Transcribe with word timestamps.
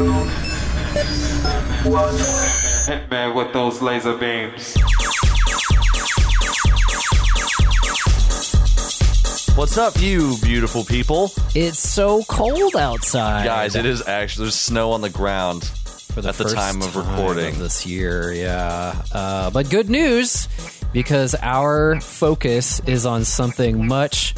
me 3.10 3.32
with 3.34 3.52
those 3.52 3.82
laser 3.82 4.16
beams. 4.16 4.74
What's 9.54 9.76
up, 9.76 10.00
you 10.00 10.38
beautiful 10.42 10.84
people? 10.84 11.32
It's 11.54 11.78
so 11.78 12.22
cold 12.22 12.76
outside. 12.76 13.44
Guys, 13.44 13.74
it 13.76 13.84
is 13.84 14.00
actually, 14.08 14.44
there's 14.46 14.54
snow 14.54 14.92
on 14.92 15.02
the 15.02 15.10
ground 15.10 15.64
for 15.64 16.22
the 16.22 16.30
at 16.30 16.36
the 16.36 16.44
time 16.44 16.80
of 16.80 16.94
time 16.94 17.06
recording. 17.06 17.48
of 17.48 17.58
this 17.58 17.84
year. 17.84 18.32
Yeah, 18.32 19.02
uh, 19.12 19.50
but 19.50 19.68
good 19.68 19.90
news 19.90 20.48
because 20.94 21.34
our 21.42 22.00
focus 22.00 22.80
is 22.86 23.04
on 23.04 23.26
something 23.26 23.86
much 23.86 24.34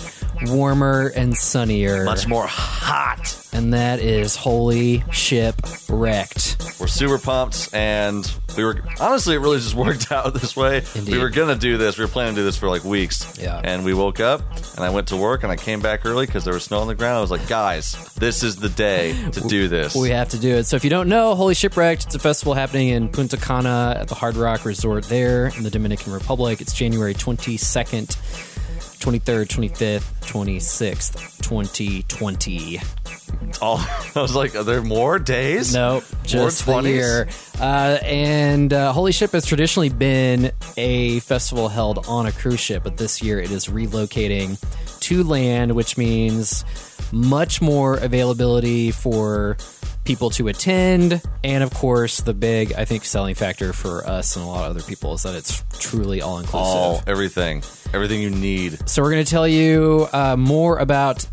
warmer 0.47 1.13
and 1.15 1.37
sunnier, 1.37 2.03
Much 2.03 2.27
more 2.27 2.49
hot. 2.49 3.42
And 3.53 3.75
that 3.75 4.01
is 4.01 4.37
Holy 4.37 5.05
Ship 5.13 5.55
Wrecked. 5.89 6.57
We're 6.81 6.87
super 6.87 7.19
pumped, 7.19 7.69
and 7.73 8.31
we 8.57 8.65
were 8.65 8.83
honestly, 9.01 9.35
it 9.35 9.39
really 9.39 9.59
just 9.59 9.75
worked 9.77 10.11
out 10.11 10.35
this 10.35 10.57
way. 10.57 10.85
Indeed. 10.95 11.13
We 11.13 11.19
were 11.19 11.31
gonna 11.31 11.57
do 11.57 11.77
this. 11.77 11.99
We 11.99 12.05
were 12.05 12.11
planning 12.11 12.35
to 12.35 12.41
do 12.41 12.45
this 12.45 12.57
for 12.57 12.69
like 12.69 12.85
weeks. 12.85 13.39
Yeah. 13.39 13.61
And 13.63 13.85
we 13.85 13.95
woke 13.95 14.21
up, 14.21 14.41
and 14.77 14.85
I 14.85 14.91
went 14.91 15.09
to 15.09 15.17
work, 15.17 15.43
and 15.43 15.53
I 15.53 15.57
came 15.57 15.81
back 15.81 16.05
early 16.07 16.27
because 16.27 16.45
there 16.45 16.55
was 16.55 16.65
snow 16.65 16.81
on 16.81 16.89
the 16.89 16.95
ground. 16.95 17.19
I 17.19 17.21
was 17.21 17.31
like, 17.31 17.47
guys, 17.49 17.93
this 18.15 18.43
is 18.43 18.57
the 18.57 18.69
day 18.69 19.13
to 19.33 19.41
do 19.49 19.69
this. 19.69 19.95
We 19.95 20.11
have 20.11 20.31
to 20.31 20.39
do 20.39 20.55
it. 20.57 20.65
So 20.65 20.77
if 20.77 20.85
you 20.85 20.91
don't 20.91 21.09
know, 21.09 21.35
Holy 21.35 21.55
Shipwrecked, 21.55 22.07
it's 22.07 22.15
a 22.15 22.19
festival 22.19 22.55
happening 22.55 22.89
in 22.89 23.09
Punta 23.09 23.37
Cana 23.37 23.97
at 24.01 24.09
the 24.09 24.15
Hard 24.15 24.37
Rock 24.37 24.65
Resort 24.65 25.05
there 25.05 25.47
in 25.57 25.63
the 25.63 25.71
Dominican 25.71 26.13
Republic. 26.13 26.61
It's 26.61 26.73
January 26.73 27.15
22nd, 27.15 28.17
23rd, 28.99 29.47
25th, 29.47 30.03
26th, 30.23 31.41
2020. 31.43 32.81
All, 33.61 33.79
I 34.17 34.21
was 34.21 34.35
like, 34.35 34.55
are 34.55 34.65
there 34.65 34.83
more 34.83 35.19
days? 35.19 35.75
Nope, 35.75 36.05
just 36.25 36.65
20s? 36.65 36.85
year. 36.87 37.29
Uh, 37.61 37.99
and 38.03 38.73
uh, 38.73 38.93
Holy 38.93 39.13
Ship 39.13 39.31
has 39.33 39.47
traditionally 39.47 39.89
been 39.89 40.53
a 40.77 41.21
festival 41.21 41.69
held 41.69 42.07
on 42.07 42.27
a 42.27 42.33
cruise 42.33 42.61
ship, 42.61 42.83
but 42.85 42.97
this 42.97 43.23
year 43.23 43.41
it 43.41 43.51
is 43.51 43.67
relocating 43.67 44.59
to 45.01 45.25
land, 45.25 45.75
which 45.75 45.97
means 45.97 46.65
much 47.13 47.61
more 47.61 47.97
availability 47.99 48.91
for 48.91 49.57
people 50.05 50.31
to 50.31 50.49
attend. 50.49 51.23
And 51.45 51.63
of 51.63 51.73
course, 51.73 52.21
the 52.21 52.35
big, 52.35 52.73
I 52.73 52.85
think, 52.85 53.05
selling 53.05 53.35
factor 53.35 53.73
for 53.73 54.07
us 54.07 54.37
and 54.37 54.45
a 54.45 54.49
lot 54.49 54.65
of 54.65 54.77
other 54.77 54.83
people 54.83 55.15
is 55.15 55.23
that 55.23 55.35
it's 55.35 55.63
truly 55.79 56.23
all 56.23 56.39
inclusive. 56.39 56.77
All 56.77 57.03
everything, 57.07 57.63
everything 57.93 58.23
you 58.23 58.31
need. 58.31 58.89
So 58.89 59.03
we're 59.03 59.13
going 59.13 59.25
to 59.25 59.31
tell 59.31 59.47
you 59.47 60.09
uh, 60.13 60.37
more 60.37 60.79
about 60.79 61.27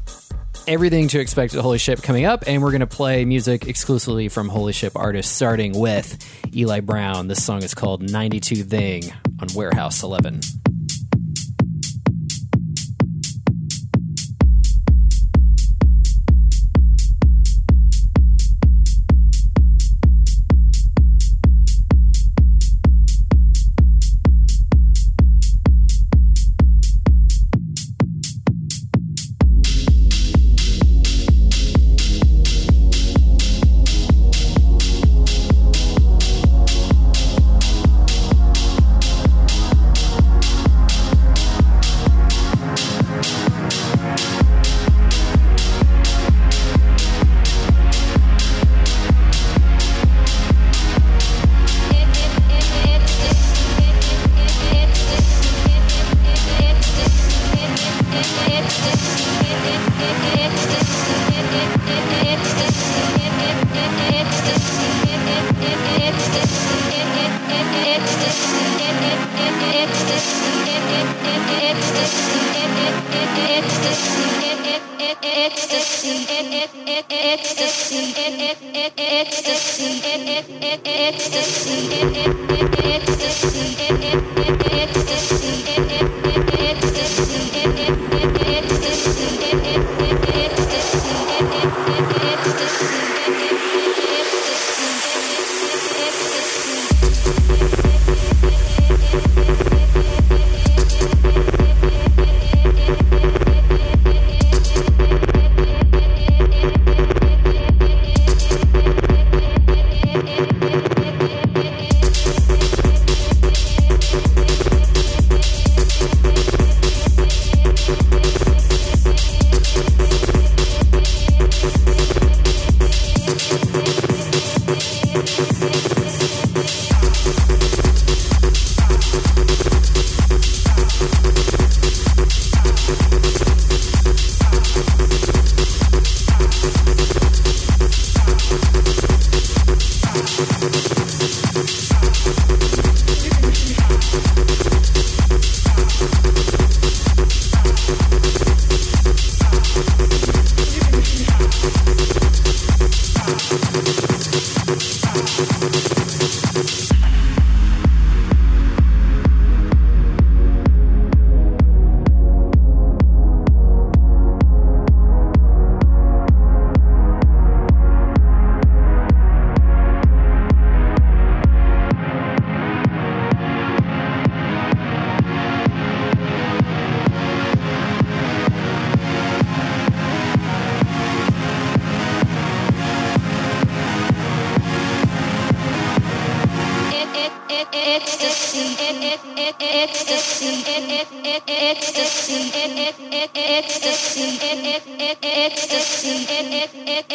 everything 0.69 1.07
to 1.07 1.19
expect 1.19 1.55
at 1.55 1.61
Holy 1.61 1.79
Ship 1.79 1.99
coming 2.01 2.25
up, 2.25 2.43
and 2.45 2.61
we're 2.61 2.69
going 2.69 2.81
to 2.81 2.87
play 2.87 3.25
music 3.25 3.67
exclusively 3.67 4.29
from 4.29 4.49
Holy 4.49 4.71
Ship 4.71 4.95
artists, 4.95 5.35
starting 5.35 5.77
with 5.77 6.15
Eli 6.55 6.79
Brown. 6.81 7.27
This 7.27 7.43
song 7.43 7.63
is 7.63 7.73
called 7.73 8.03
92 8.03 8.63
Thing 8.63 9.11
on 9.41 9.47
Warehouse 9.55 10.03
11. 10.03 10.41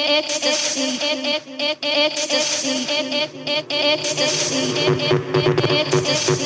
ecstasy. 0.05 1.01
Ecstasy. 1.83 2.87
Ecstasy. 3.71 4.63
Ecstasy. 5.81 6.44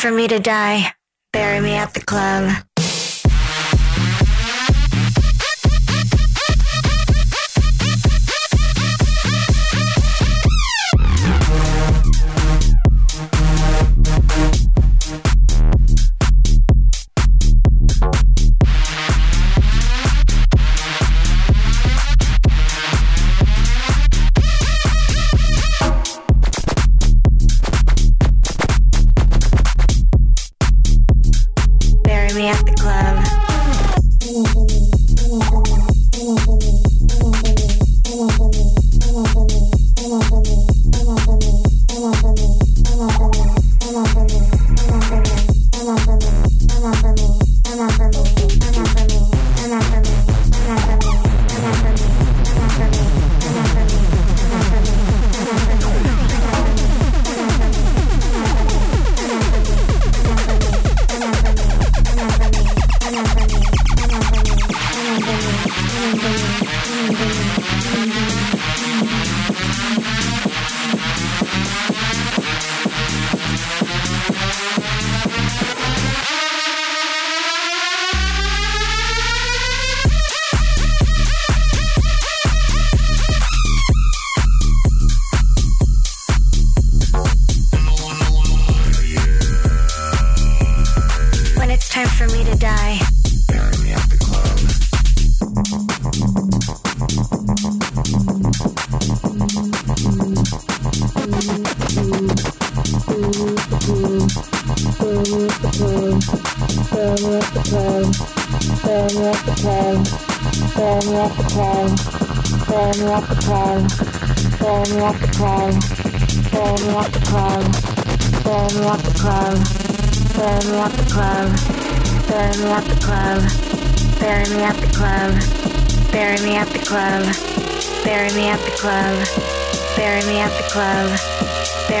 For 0.00 0.10
me 0.10 0.26
to 0.26 0.38
die, 0.38 0.94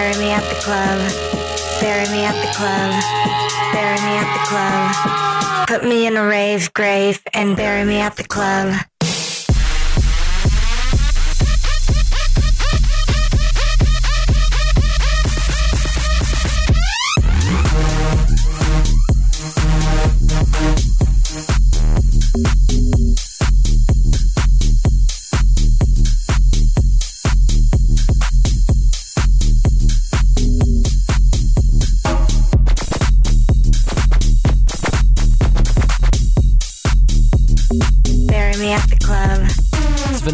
Bury 0.00 0.16
me 0.16 0.30
at 0.30 0.48
the 0.48 0.58
club. 0.62 0.98
Bury 1.82 2.08
me 2.08 2.24
at 2.24 2.32
the 2.40 2.50
club. 2.56 2.90
Bury 3.74 4.00
me 4.00 4.16
at 4.16 4.32
the 4.32 4.42
club. 4.48 5.68
Put 5.68 5.86
me 5.86 6.06
in 6.06 6.16
a 6.16 6.26
rave 6.26 6.72
grave 6.72 7.20
and 7.34 7.54
bury 7.54 7.84
me 7.84 8.00
at 8.00 8.16
the 8.16 8.24
club. 8.24 8.89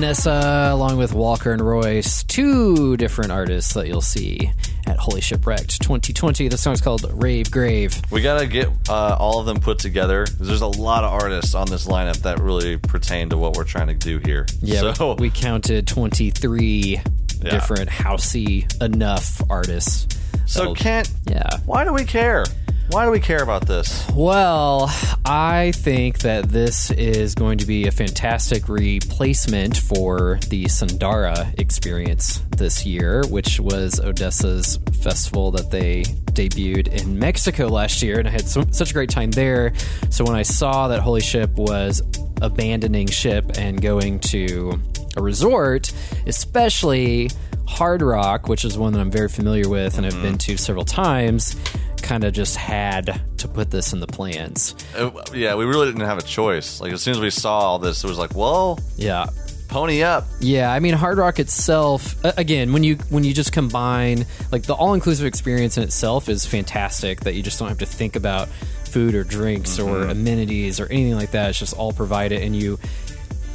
VNSSA 0.06 0.70
along 0.72 0.98
with 0.98 1.12
Walker 1.12 1.50
and 1.52 1.60
Royce, 1.60 2.22
two 2.22 2.96
different 2.96 3.32
artists 3.32 3.74
that 3.74 3.88
you'll 3.88 4.00
see 4.00 4.52
at 4.86 4.96
Holy 4.98 5.20
Shipwrecked 5.20 5.82
2020. 5.82 6.46
The 6.46 6.56
song's 6.56 6.80
called 6.80 7.04
Rave 7.20 7.50
Grave. 7.50 8.00
We 8.12 8.22
gotta 8.22 8.46
get 8.46 8.68
uh, 8.88 9.16
all 9.18 9.40
of 9.40 9.46
them 9.46 9.58
put 9.58 9.80
together. 9.80 10.24
There's 10.38 10.60
a 10.60 10.66
lot 10.68 11.02
of 11.02 11.12
artists 11.12 11.54
on 11.56 11.66
this 11.68 11.86
lineup 11.88 12.18
that 12.22 12.38
really 12.38 12.76
pertain 12.76 13.30
to 13.30 13.36
what 13.36 13.56
we're 13.56 13.64
trying 13.64 13.88
to 13.88 13.94
do 13.94 14.18
here. 14.24 14.46
Yeah, 14.62 14.92
so 14.92 15.14
we 15.14 15.28
counted 15.30 15.88
23 15.88 17.00
Yeah. 17.42 17.50
different 17.50 17.90
housey 17.90 18.64
enough 18.80 19.42
artists. 19.50 20.06
so 20.46 20.72
Kent, 20.74 21.10
Yeah. 21.28 21.48
why 21.64 21.82
do 21.84 21.92
we 21.92 22.04
care? 22.04 22.44
Why 22.88 23.04
do 23.04 23.10
we 23.10 23.20
care 23.20 23.42
about 23.42 23.66
this? 23.66 24.08
Well, 24.14 24.88
I 25.24 25.72
think 25.72 26.20
that 26.20 26.48
this 26.48 26.90
is 26.92 27.34
going 27.34 27.58
to 27.58 27.66
be 27.66 27.88
a 27.88 27.90
fantastic 27.90 28.68
replacement 28.68 29.76
for 29.76 30.38
the 30.48 30.68
Sundara 30.68 31.52
experience 31.58 32.38
this 32.56 32.86
year, 32.86 33.24
which 33.28 33.58
was 33.58 33.98
ODESZA's 33.98 34.78
festival 35.02 35.50
that 35.50 35.70
they 35.70 36.02
debuted 36.32 36.88
in 36.88 37.18
Mexico 37.18 37.66
last 37.66 38.02
year, 38.02 38.20
and 38.20 38.28
I 38.28 38.30
had 38.30 38.46
so, 38.46 38.64
such 38.70 38.90
a 38.90 38.94
great 38.94 39.10
time 39.10 39.32
there. 39.32 39.72
So 40.10 40.24
when 40.24 40.36
I 40.36 40.42
saw 40.42 40.86
that 40.88 41.00
Holy 41.00 41.20
Ship 41.20 41.50
was 41.56 42.00
abandoning 42.40 43.08
ship 43.08 43.58
and 43.58 43.82
going 43.82 44.20
to 44.20 44.80
a 45.16 45.22
resort, 45.22 45.92
especially 46.26 47.30
Hard 47.66 48.02
Rock, 48.02 48.48
which 48.48 48.64
is 48.64 48.78
one 48.78 48.92
that 48.92 49.00
I'm 49.00 49.10
very 49.10 49.28
familiar 49.28 49.68
with 49.68 49.98
and 49.98 50.06
I've 50.06 50.20
been 50.22 50.38
to 50.38 50.56
several 50.56 50.84
times, 50.84 51.56
kind 52.02 52.24
of 52.24 52.32
just 52.32 52.56
had 52.56 53.20
to 53.38 53.48
put 53.48 53.70
this 53.70 53.92
in 53.92 54.00
the 54.00 54.06
plans. 54.06 54.74
Uh, 54.96 55.10
yeah, 55.34 55.54
we 55.56 55.64
really 55.64 55.86
didn't 55.86 56.02
have 56.06 56.18
a 56.18 56.22
choice. 56.22 56.80
Like 56.80 56.92
as 56.92 57.02
soon 57.02 57.14
as 57.14 57.20
we 57.20 57.30
saw 57.30 57.58
all 57.58 57.78
this, 57.78 58.04
it 58.04 58.06
was 58.08 58.18
like, 58.18 58.34
well, 58.34 58.78
Yeah. 58.96 59.26
pony 59.68 60.02
up. 60.04 60.26
Yeah, 60.40 60.72
I 60.72 60.78
mean 60.78 60.94
Hard 60.94 61.18
Rock 61.18 61.38
itself 61.40 62.24
a- 62.24 62.34
again, 62.36 62.72
when 62.72 62.84
you 62.84 62.94
when 63.10 63.24
you 63.24 63.34
just 63.34 63.52
combine 63.52 64.24
like 64.52 64.62
the 64.62 64.74
all-inclusive 64.74 65.26
experience 65.26 65.76
in 65.76 65.82
itself 65.82 66.28
is 66.28 66.46
fantastic 66.46 67.20
that 67.22 67.34
you 67.34 67.42
just 67.42 67.58
don't 67.58 67.68
have 67.68 67.78
to 67.78 67.86
think 67.86 68.14
about 68.14 68.48
food 68.84 69.14
or 69.16 69.24
drinks 69.24 69.78
or 69.80 70.02
amenities 70.02 70.78
or 70.78 70.86
anything 70.86 71.16
like 71.16 71.32
that. 71.32 71.50
It's 71.50 71.58
just 71.58 71.74
all 71.74 71.92
provided 71.92 72.40
and 72.42 72.54
you 72.54 72.78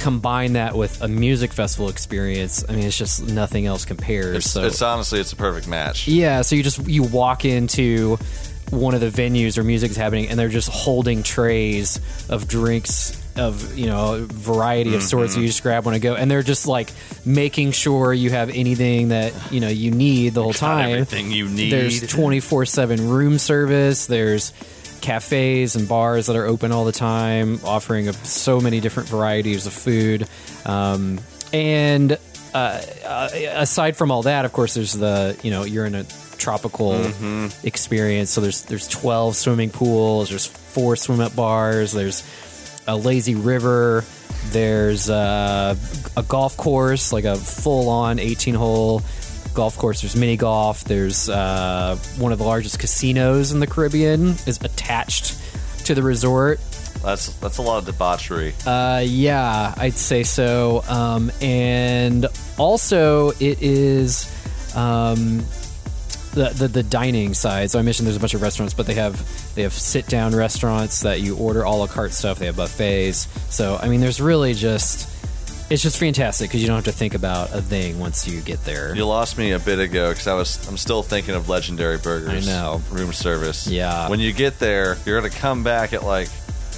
combine 0.02 0.54
that 0.54 0.76
with 0.76 1.00
a 1.00 1.08
music 1.08 1.52
festival 1.52 1.88
experience. 1.88 2.64
I 2.68 2.72
mean, 2.72 2.84
it's 2.84 2.98
just 2.98 3.26
nothing 3.26 3.66
else 3.66 3.84
compares. 3.84 4.38
It's, 4.38 4.50
so 4.50 4.64
it's 4.64 4.82
honestly, 4.82 5.20
it's 5.20 5.32
a 5.32 5.36
perfect 5.36 5.68
match. 5.68 6.08
Yeah, 6.08 6.42
so 6.42 6.56
you 6.56 6.62
just 6.62 6.86
you 6.88 7.04
walk 7.04 7.44
into 7.44 8.18
one 8.70 8.94
of 8.94 9.00
the 9.00 9.10
venues 9.10 9.56
where 9.56 9.64
music's 9.64 9.96
happening 9.96 10.28
and 10.28 10.38
they're 10.38 10.48
just 10.48 10.70
holding 10.70 11.22
trays 11.22 12.00
of 12.30 12.48
drinks 12.48 13.20
of 13.36 13.76
you 13.76 13.86
know 13.86 14.14
a 14.14 14.18
variety 14.20 14.94
of 14.94 15.02
sorts 15.02 15.32
mm-hmm. 15.32 15.42
you 15.42 15.46
just 15.46 15.62
grab 15.62 15.84
one 15.84 15.94
and 15.94 16.02
go 16.02 16.14
and 16.14 16.30
they're 16.30 16.42
just 16.42 16.66
like 16.66 16.90
making 17.24 17.70
sure 17.70 18.14
you 18.14 18.30
have 18.30 18.48
anything 18.50 19.08
that 19.08 19.34
you 19.52 19.60
know 19.60 19.68
you 19.68 19.90
need 19.90 20.32
the 20.32 20.42
whole 20.42 20.52
time 20.52 20.90
everything 20.90 21.30
you 21.30 21.48
need. 21.48 21.70
there's 21.70 22.00
24-7 22.02 23.10
room 23.10 23.38
service 23.38 24.06
there's 24.06 24.52
cafes 25.02 25.76
and 25.76 25.88
bars 25.88 26.26
that 26.26 26.36
are 26.36 26.46
open 26.46 26.72
all 26.72 26.84
the 26.84 26.92
time 26.92 27.60
offering 27.64 28.08
a, 28.08 28.12
so 28.12 28.60
many 28.60 28.80
different 28.80 29.08
varieties 29.08 29.66
of 29.66 29.72
food 29.72 30.26
um, 30.64 31.18
and 31.52 32.18
uh, 32.54 32.82
uh, 33.04 33.28
aside 33.54 33.96
from 33.96 34.10
all 34.10 34.22
that, 34.22 34.44
of 34.44 34.52
course, 34.52 34.74
there's 34.74 34.92
the 34.92 35.38
you 35.42 35.50
know 35.50 35.64
you're 35.64 35.86
in 35.86 35.94
a 35.94 36.04
tropical 36.36 36.92
experience. 37.64 38.30
So 38.30 38.40
there's 38.40 38.62
there's 38.62 38.88
12 38.88 39.36
swimming 39.36 39.70
pools. 39.70 40.28
There's 40.28 40.46
four 40.46 40.96
swim 40.96 41.20
up 41.20 41.34
bars. 41.34 41.92
There's 41.92 42.22
a 42.86 42.96
lazy 42.96 43.34
river. 43.34 44.04
There's 44.50 45.08
uh, 45.08 45.76
a 46.16 46.22
golf 46.24 46.56
course, 46.56 47.12
like 47.12 47.24
a 47.24 47.36
full 47.36 47.88
on 47.88 48.18
18 48.18 48.54
hole 48.54 49.02
golf 49.54 49.76
course. 49.78 50.00
There's 50.00 50.16
mini 50.16 50.36
golf. 50.36 50.84
There's 50.84 51.28
uh, 51.28 51.96
one 52.18 52.32
of 52.32 52.38
the 52.38 52.44
largest 52.44 52.78
casinos 52.78 53.52
in 53.52 53.60
the 53.60 53.66
Caribbean 53.66 54.30
is 54.46 54.58
attached 54.62 55.38
to 55.86 55.94
the 55.94 56.02
resort. 56.02 56.60
That's 57.02 57.34
that's 57.38 57.58
a 57.58 57.62
lot 57.62 57.78
of 57.78 57.86
debauchery. 57.86 58.54
Uh, 58.64 59.02
yeah, 59.04 59.74
I'd 59.76 59.94
say 59.94 60.22
so. 60.22 60.84
Um, 60.88 61.32
and 61.40 62.26
also, 62.58 63.30
it 63.40 63.60
is 63.60 64.30
um, 64.76 65.38
the, 66.32 66.50
the 66.54 66.68
the 66.68 66.82
dining 66.82 67.34
side. 67.34 67.70
So 67.70 67.78
I 67.78 67.82
mentioned 67.82 68.06
there's 68.06 68.16
a 68.16 68.20
bunch 68.20 68.34
of 68.34 68.42
restaurants, 68.42 68.74
but 68.74 68.86
they 68.86 68.94
have 68.94 69.54
they 69.54 69.62
have 69.62 69.72
sit 69.72 70.06
down 70.06 70.34
restaurants 70.34 71.00
that 71.00 71.20
you 71.20 71.36
order 71.36 71.62
a 71.62 71.70
la 71.70 71.88
carte 71.88 72.12
stuff. 72.12 72.38
They 72.38 72.46
have 72.46 72.56
buffets. 72.56 73.26
So 73.54 73.78
I 73.82 73.88
mean, 73.88 74.00
there's 74.00 74.20
really 74.20 74.54
just 74.54 75.08
it's 75.72 75.82
just 75.82 75.98
fantastic 75.98 76.48
because 76.50 76.60
you 76.60 76.66
don't 76.68 76.76
have 76.76 76.84
to 76.84 76.92
think 76.92 77.14
about 77.14 77.52
a 77.52 77.62
thing 77.62 77.98
once 77.98 78.28
you 78.28 78.40
get 78.40 78.64
there. 78.64 78.94
You 78.94 79.06
lost 79.06 79.38
me 79.38 79.52
a 79.52 79.58
bit 79.58 79.78
ago 79.78 80.10
because 80.10 80.26
I 80.26 80.34
was 80.34 80.66
I'm 80.68 80.76
still 80.76 81.02
thinking 81.02 81.34
of 81.34 81.48
legendary 81.48 81.98
burgers. 81.98 82.46
I 82.46 82.50
know. 82.50 82.82
room 82.90 83.12
service. 83.12 83.66
Yeah. 83.66 84.08
When 84.08 84.20
you 84.20 84.32
get 84.32 84.58
there, 84.58 84.96
you're 85.06 85.20
gonna 85.20 85.32
come 85.32 85.64
back 85.64 85.92
at 85.92 86.02
like, 86.04 86.28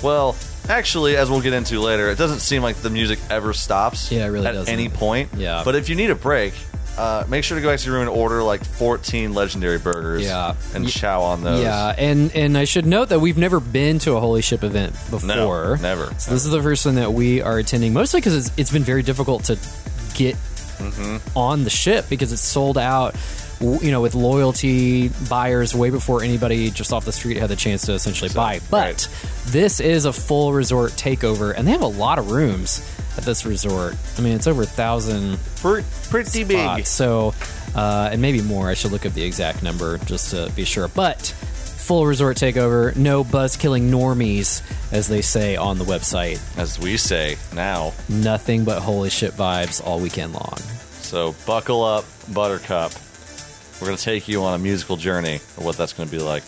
well, 0.02 0.36
actually, 0.68 1.16
as 1.16 1.30
we'll 1.30 1.40
get 1.40 1.52
into 1.52 1.80
later, 1.80 2.10
it 2.10 2.18
doesn't 2.18 2.40
seem 2.40 2.62
like 2.62 2.76
the 2.76 2.90
music 2.90 3.18
ever 3.30 3.52
stops. 3.52 4.10
Yeah, 4.12 4.26
it 4.26 4.28
really 4.28 4.46
at 4.46 4.52
doesn't. 4.52 4.72
any 4.72 4.88
point. 4.88 5.30
Yeah. 5.36 5.62
But 5.64 5.74
if 5.74 5.88
you 5.88 5.96
need 5.96 6.10
a 6.10 6.14
break. 6.14 6.54
Uh, 6.96 7.24
make 7.28 7.42
sure 7.42 7.56
to 7.56 7.62
go 7.62 7.68
back 7.68 7.80
to 7.80 7.86
your 7.86 7.94
room 7.98 8.08
and 8.08 8.16
order 8.16 8.42
like 8.42 8.64
14 8.64 9.34
legendary 9.34 9.78
burgers 9.78 10.22
Yeah. 10.22 10.54
and 10.74 10.88
chow 10.88 11.22
on 11.22 11.42
those. 11.42 11.62
Yeah, 11.62 11.92
and 11.98 12.30
and 12.36 12.56
I 12.56 12.64
should 12.64 12.86
note 12.86 13.08
that 13.08 13.18
we've 13.20 13.36
never 13.38 13.58
been 13.58 13.98
to 14.00 14.12
a 14.12 14.20
Holy 14.20 14.42
Ship 14.42 14.62
event 14.62 14.92
before. 15.10 15.78
never. 15.82 16.06
So 16.18 16.30
this 16.30 16.44
is 16.44 16.50
the 16.50 16.62
first 16.62 16.86
one 16.86 16.94
that 16.94 17.12
we 17.12 17.42
are 17.42 17.58
attending, 17.58 17.92
mostly 17.92 18.20
because 18.20 18.36
it's, 18.36 18.56
it's 18.58 18.70
been 18.70 18.84
very 18.84 19.02
difficult 19.02 19.44
to 19.44 19.58
get 20.14 20.36
Mm-hmm. 20.74 21.38
on 21.38 21.62
the 21.62 21.70
ship 21.70 22.06
because 22.10 22.32
it's 22.32 22.42
sold 22.42 22.76
out. 22.78 23.14
You 23.60 23.92
know, 23.92 24.00
with 24.00 24.16
loyalty 24.16 25.08
buyers 25.30 25.72
way 25.74 25.90
before 25.90 26.22
anybody 26.24 26.70
just 26.72 26.92
off 26.92 27.04
the 27.04 27.12
street 27.12 27.36
had 27.36 27.48
the 27.48 27.54
chance 27.56 27.86
to 27.86 27.92
essentially 27.92 28.28
buy. 28.34 28.58
But 28.68 28.84
right. 29.08 29.08
this 29.46 29.78
is 29.78 30.04
a 30.04 30.12
full 30.12 30.52
resort 30.52 30.90
takeover, 30.92 31.54
and 31.56 31.66
they 31.66 31.70
have 31.70 31.82
a 31.82 31.86
lot 31.86 32.18
of 32.18 32.32
rooms 32.32 32.80
at 33.16 33.24
this 33.24 33.44
resort. 33.46 33.94
I 34.18 34.20
mean, 34.20 34.34
it's 34.34 34.46
over 34.46 34.62
a 34.62 34.66
thousand 34.66 35.38
Pretty, 35.56 35.86
pretty 36.10 36.44
spots. 36.44 36.90
So, 36.90 37.34
uh, 37.74 38.10
and 38.12 38.20
maybe 38.20 38.42
more. 38.42 38.68
I 38.68 38.74
should 38.74 38.92
look 38.92 39.06
up 39.06 39.12
the 39.12 39.24
exact 39.24 39.62
number 39.62 39.98
just 39.98 40.30
to 40.30 40.50
be 40.54 40.64
sure. 40.64 40.88
But 40.88 41.20
full 41.20 42.06
resort 42.06 42.36
takeover, 42.36 42.94
no 42.96 43.24
buzz 43.24 43.56
killing 43.56 43.90
normies, 43.90 44.62
as 44.92 45.06
they 45.08 45.20
say 45.20 45.56
on 45.56 45.78
the 45.78 45.84
website. 45.84 46.40
as 46.58 46.78
we 46.78 46.96
say 46.96 47.36
now. 47.54 47.92
Nothing 48.08 48.64
but 48.64 48.80
holy 48.80 49.10
shit 49.10 49.32
vibes 49.32 49.84
all 49.84 50.00
weekend 50.00 50.32
long. 50.32 50.56
So 51.02 51.34
buckle 51.46 51.84
up, 51.84 52.04
Buttercup. 52.32 52.92
We're 53.80 53.88
gonna 53.88 53.98
take 53.98 54.28
you 54.28 54.42
on 54.44 54.54
a 54.54 54.58
musical 54.58 54.96
journey 54.96 55.34
of 55.36 55.64
what 55.64 55.76
that's 55.76 55.92
gonna 55.92 56.10
be 56.10 56.18
like. 56.18 56.42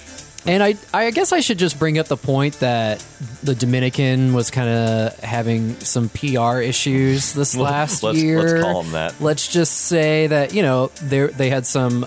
And 0.46 0.62
I, 0.62 0.76
I 0.94 1.10
guess 1.10 1.32
I 1.32 1.40
should 1.40 1.58
just 1.58 1.78
bring 1.78 1.98
up 1.98 2.06
the 2.06 2.16
point 2.16 2.60
that 2.60 3.04
the 3.42 3.54
Dominican 3.54 4.32
was 4.32 4.50
kind 4.50 4.68
of 4.68 5.18
having 5.18 5.74
some 5.80 6.08
PR 6.08 6.60
issues 6.60 7.32
this 7.32 7.56
last 7.56 8.04
let's, 8.04 8.22
year. 8.22 8.40
Let's 8.40 8.62
call 8.62 8.82
them 8.84 8.92
that. 8.92 9.20
let's 9.20 9.48
just 9.48 9.72
say 9.72 10.28
that 10.28 10.54
you 10.54 10.62
know 10.62 10.88
they 11.02 11.26
they 11.26 11.50
had 11.50 11.66
some 11.66 12.06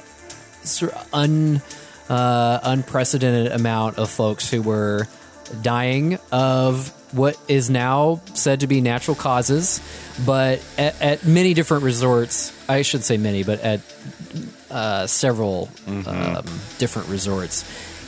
sort 0.64 0.94
of 0.94 1.10
un 1.14 1.62
uh, 2.08 2.60
unprecedented 2.64 3.52
amount 3.52 3.98
of 3.98 4.10
folks 4.10 4.50
who 4.50 4.62
were 4.62 5.08
dying 5.62 6.18
of 6.32 6.94
what 7.12 7.38
is 7.48 7.70
now 7.70 8.22
said 8.36 8.62
to 8.62 8.68
be 8.68 8.80
natural 8.80 9.16
causes, 9.16 9.82
but 10.26 10.64
at, 10.78 11.02
at 11.02 11.26
many 11.26 11.54
different 11.54 11.84
resorts, 11.84 12.54
I 12.70 12.84
should 12.84 13.04
say 13.04 13.18
many, 13.18 13.44
but 13.44 13.60
at 13.62 13.82
uh, 14.70 15.08
several 15.08 15.70
um, 15.88 16.46
different 16.78 17.10
resorts 17.10 17.66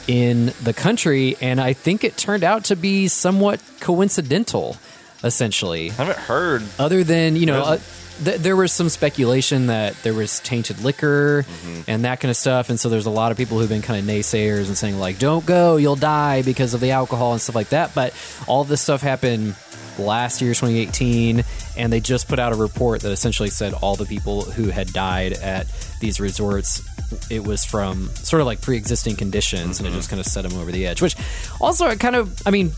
in 0.07 0.53
the 0.63 0.73
country, 0.73 1.35
and 1.41 1.59
I 1.61 1.73
think 1.73 2.03
it 2.03 2.17
turned 2.17 2.43
out 2.43 2.65
to 2.65 2.75
be 2.75 3.07
somewhat 3.07 3.61
coincidental, 3.79 4.77
essentially 5.23 5.89
I 5.91 5.93
haven't 5.93 6.17
heard. 6.17 6.63
other 6.79 7.03
than 7.03 7.35
you 7.35 7.45
know 7.45 7.61
uh, 7.63 7.77
th- 8.23 8.37
there 8.39 8.55
was 8.55 8.71
some 8.71 8.89
speculation 8.89 9.67
that 9.67 9.95
there 10.03 10.13
was 10.13 10.39
tainted 10.39 10.81
liquor 10.83 11.45
Mm-hmm. 11.47 11.81
and 11.87 12.05
that 12.05 12.19
kind 12.19 12.29
of 12.31 12.37
stuff 12.37 12.69
and 12.69 12.79
so 12.79 12.89
there's 12.89 13.05
a 13.05 13.11
lot 13.11 13.31
of 13.31 13.37
people 13.37 13.59
who've 13.59 13.69
been 13.69 13.81
kind 13.83 13.99
of 13.99 14.05
naysayers 14.05 14.67
and 14.67 14.75
saying 14.77 14.97
like 14.99 15.19
don't 15.19 15.45
go 15.45 15.77
you'll 15.77 15.95
die 15.95 16.41
because 16.41 16.73
of 16.73 16.81
the 16.81 16.91
alcohol 16.91 17.33
and 17.33 17.41
stuff 17.41 17.55
like 17.55 17.69
that 17.69 17.93
but 17.93 18.13
all 18.47 18.63
this 18.63 18.81
stuff 18.81 19.01
happened 19.01 19.55
last 19.99 20.41
year 20.41 20.51
2018 20.53 21.43
and 21.77 21.93
they 21.93 21.99
just 21.99 22.27
put 22.27 22.39
out 22.39 22.51
a 22.51 22.55
report 22.55 23.01
that 23.01 23.11
essentially 23.11 23.49
said 23.49 23.73
all 23.73 23.95
the 23.95 24.05
people 24.05 24.41
who 24.41 24.69
had 24.69 24.91
died 24.91 25.33
at 25.33 25.67
these 25.99 26.19
resorts 26.19 26.81
it 27.29 27.43
was 27.43 27.63
from 27.65 28.09
sort 28.15 28.39
of 28.41 28.45
like 28.45 28.61
pre-existing 28.61 29.15
conditions 29.15 29.79
and 29.79 29.87
it 29.87 29.91
just 29.91 30.09
kind 30.09 30.19
of 30.19 30.25
set 30.25 30.43
them 30.47 30.53
over 30.59 30.71
the 30.71 30.85
edge 30.87 31.01
which 31.01 31.15
also 31.59 31.87
it 31.87 31.99
kind 31.99 32.15
of 32.15 32.41
i 32.45 32.51
mean 32.51 32.71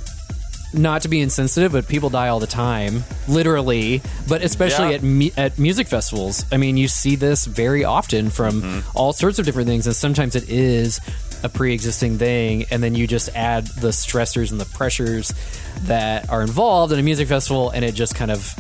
not 0.76 1.04
to 1.04 1.08
be 1.08 1.22
insensitive, 1.22 1.72
but 1.72 1.88
people 1.88 2.10
die 2.10 2.30
all 2.30 2.40
the 2.40 2.48
time, 2.48 3.04
literally. 3.28 4.02
But 4.28 4.42
especially 4.42 4.90
Yeah. 4.90 4.96
at 4.96 5.04
mu- 5.04 5.30
at 5.38 5.60
music 5.60 5.88
festivals. 5.88 6.46
I 6.52 6.58
mean, 6.58 6.78
you 6.78 6.88
see 6.88 7.16
this 7.16 7.46
very 7.46 7.84
often 7.84 8.32
from 8.32 8.60
Mm-hmm. 8.64 8.98
all 8.98 9.14
sorts 9.14 9.38
of 9.38 9.46
different 9.46 9.68
things, 9.70 9.86
and 9.86 9.96
sometimes 9.96 10.36
it 10.36 10.50
is 10.50 11.00
a 11.44 11.50
pre-existing 11.50 12.18
thing, 12.18 12.66
and 12.72 12.82
then 12.82 12.96
you 12.96 13.06
just 13.06 13.30
add 13.36 13.68
the 13.68 13.90
stressors 13.90 14.50
and 14.50 14.60
the 14.60 14.66
pressures 14.66 15.32
that 15.84 16.28
are 16.32 16.42
involved 16.42 16.92
in 16.92 16.98
a 16.98 17.04
music 17.04 17.28
festival, 17.28 17.70
and 17.70 17.86
it 17.86 17.94
just 17.94 18.16
kind 18.16 18.32
of 18.32 18.52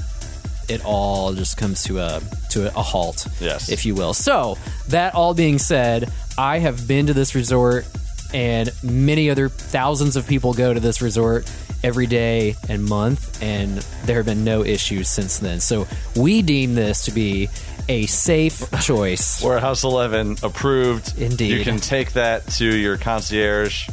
it 0.69 0.83
all 0.85 1.33
just 1.33 1.57
comes 1.57 1.83
to 1.83 1.99
a 1.99 2.21
to 2.51 2.67
a, 2.67 2.81
halt, 2.81 3.27
Yes. 3.39 3.69
if 3.69 3.85
you 3.85 3.95
will. 3.95 4.13
So 4.13 4.57
that 4.89 5.15
all 5.15 5.33
being 5.33 5.57
said, 5.59 6.11
I 6.37 6.59
have 6.59 6.87
been 6.87 7.07
to 7.07 7.13
this 7.13 7.33
resort, 7.35 7.85
and 8.33 8.71
many 8.83 9.29
other 9.29 9.49
thousands 9.49 10.15
of 10.15 10.27
people 10.27 10.53
go 10.53 10.73
to 10.73 10.79
this 10.79 11.01
resort 11.01 11.51
every 11.83 12.07
day 12.07 12.55
and 12.69 12.83
month, 12.85 13.41
and 13.41 13.77
there 14.05 14.17
have 14.17 14.25
been 14.25 14.43
no 14.43 14.63
issues 14.63 15.09
since 15.09 15.39
then. 15.39 15.59
So 15.59 15.87
we 16.15 16.41
deem 16.41 16.75
this 16.75 17.05
to 17.05 17.11
be 17.11 17.49
a 17.89 18.05
safe 18.05 18.63
choice. 18.81 19.43
Warehouse 19.43 19.83
11 19.83 20.37
approved. 20.43 21.17
Indeed. 21.19 21.57
You 21.57 21.63
can 21.63 21.79
take 21.79 22.13
that 22.13 22.47
to 22.51 22.65
your 22.65 22.97
concierge 22.97 23.89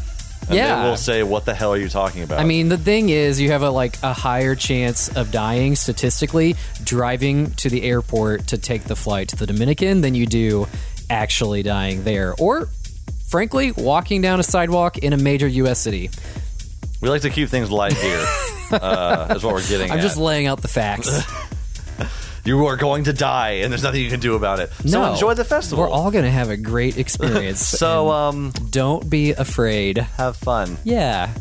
and 0.50 0.57
Yeah. 0.59 0.83
they 0.83 0.88
will 0.90 0.97
say, 0.97 1.23
What 1.23 1.45
the 1.45 1.54
hell 1.54 1.73
are 1.73 1.76
you 1.78 1.88
talking 1.88 2.23
about? 2.23 2.38
I 2.40 2.45
mean, 2.45 2.69
the 2.69 2.78
thing 2.78 3.09
is, 3.09 3.40
you 3.40 3.50
have 3.50 3.62
a 3.62 3.71
like 3.71 3.97
a 4.02 4.12
higher 4.12 4.54
chance 4.54 5.09
of 5.16 5.30
dying 5.30 5.75
statistically 5.76 6.57
driving 6.85 7.50
to 7.52 7.69
the 7.71 7.83
airport 7.83 8.49
to 8.49 8.59
take 8.59 8.85
the 8.85 8.97
flight 8.97 9.28
to 9.28 9.37
the 9.37 9.47
Dominican 9.47 10.00
than 10.00 10.14
you 10.14 10.26
do 10.26 10.66
actually 11.09 11.62
dying 11.62 12.04
there, 12.04 12.35
or 12.38 12.69
frankly, 13.28 13.73
walking 13.73 14.21
down 14.23 14.40
a 14.40 14.42
sidewalk 14.42 14.99
in 14.99 15.12
a 15.12 15.16
major 15.16 15.47
U.S. 15.49 15.78
city. 15.80 16.11
we 17.00 17.09
like 17.09 17.23
to 17.23 17.30
keep 17.30 17.49
things 17.49 17.71
light 17.71 17.92
here. 17.95 18.26
uh, 18.73 19.26
that's 19.26 19.42
what 19.42 19.54
we're 19.54 19.66
getting 19.66 19.90
I'm 19.90 19.99
at. 19.99 20.02
just 20.02 20.16
laying 20.16 20.47
out 20.47 20.61
the 20.62 20.69
facts. 20.69 21.09
you 22.44 22.66
are 22.66 22.76
going 22.76 23.04
to 23.04 23.12
die, 23.12 23.61
and 23.62 23.73
there's 23.73 23.82
nothing 23.82 24.02
you 24.02 24.11
can 24.11 24.20
do 24.20 24.35
about 24.35 24.61
it. 24.61 24.70
So 24.87 25.02
no, 25.02 25.12
enjoy 25.12 25.35
the 25.35 25.44
festival. 25.44 25.85
We're 25.85 25.90
all 25.90 26.11
going 26.11 26.25
to 26.25 26.30
have 26.30 26.50
a 26.50 26.56
great 26.56 26.97
experience. 27.04 27.61
so 27.66 28.11
um, 28.11 28.52
don't 28.70 29.09
be 29.09 29.32
afraid. 29.32 29.99
have 29.99 30.37
fun. 30.37 30.78
Yeah. 30.85 31.35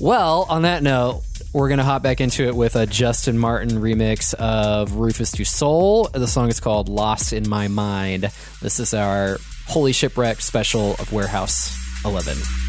Well, 0.00 0.46
on 0.48 0.62
that 0.62 0.82
note, 0.82 1.22
we're 1.52 1.68
going 1.68 1.78
to 1.78 1.84
hop 1.84 2.02
back 2.02 2.20
into 2.20 2.44
it 2.44 2.54
with 2.54 2.76
a 2.76 2.86
Justin 2.86 3.38
Martin 3.38 3.70
remix 3.80 4.34
of 4.34 4.90
RÜFÜS 4.90 5.36
DU 5.36 5.44
SOL. 5.44 6.08
The 6.12 6.26
song 6.26 6.48
is 6.48 6.60
called 6.60 6.88
Lost 6.88 7.32
in 7.32 7.48
My 7.48 7.68
Mind. 7.68 8.30
This 8.60 8.78
is 8.78 8.94
our 8.94 9.38
Holy 9.66 9.92
Shipwreck 9.92 10.40
special 10.40 10.92
of 10.94 11.12
Warehouse 11.12 11.76
11. 12.04 12.67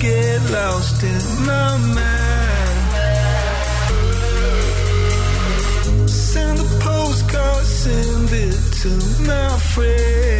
Get 0.00 0.40
lost 0.50 1.02
in 1.02 1.44
my 1.44 1.76
mind. 1.94 2.90
Send 6.08 6.58
a 6.58 6.64
postcard, 6.80 7.64
send 7.66 8.30
it 8.32 8.72
to 8.82 8.88
my 9.24 9.58
friends. 9.74 10.39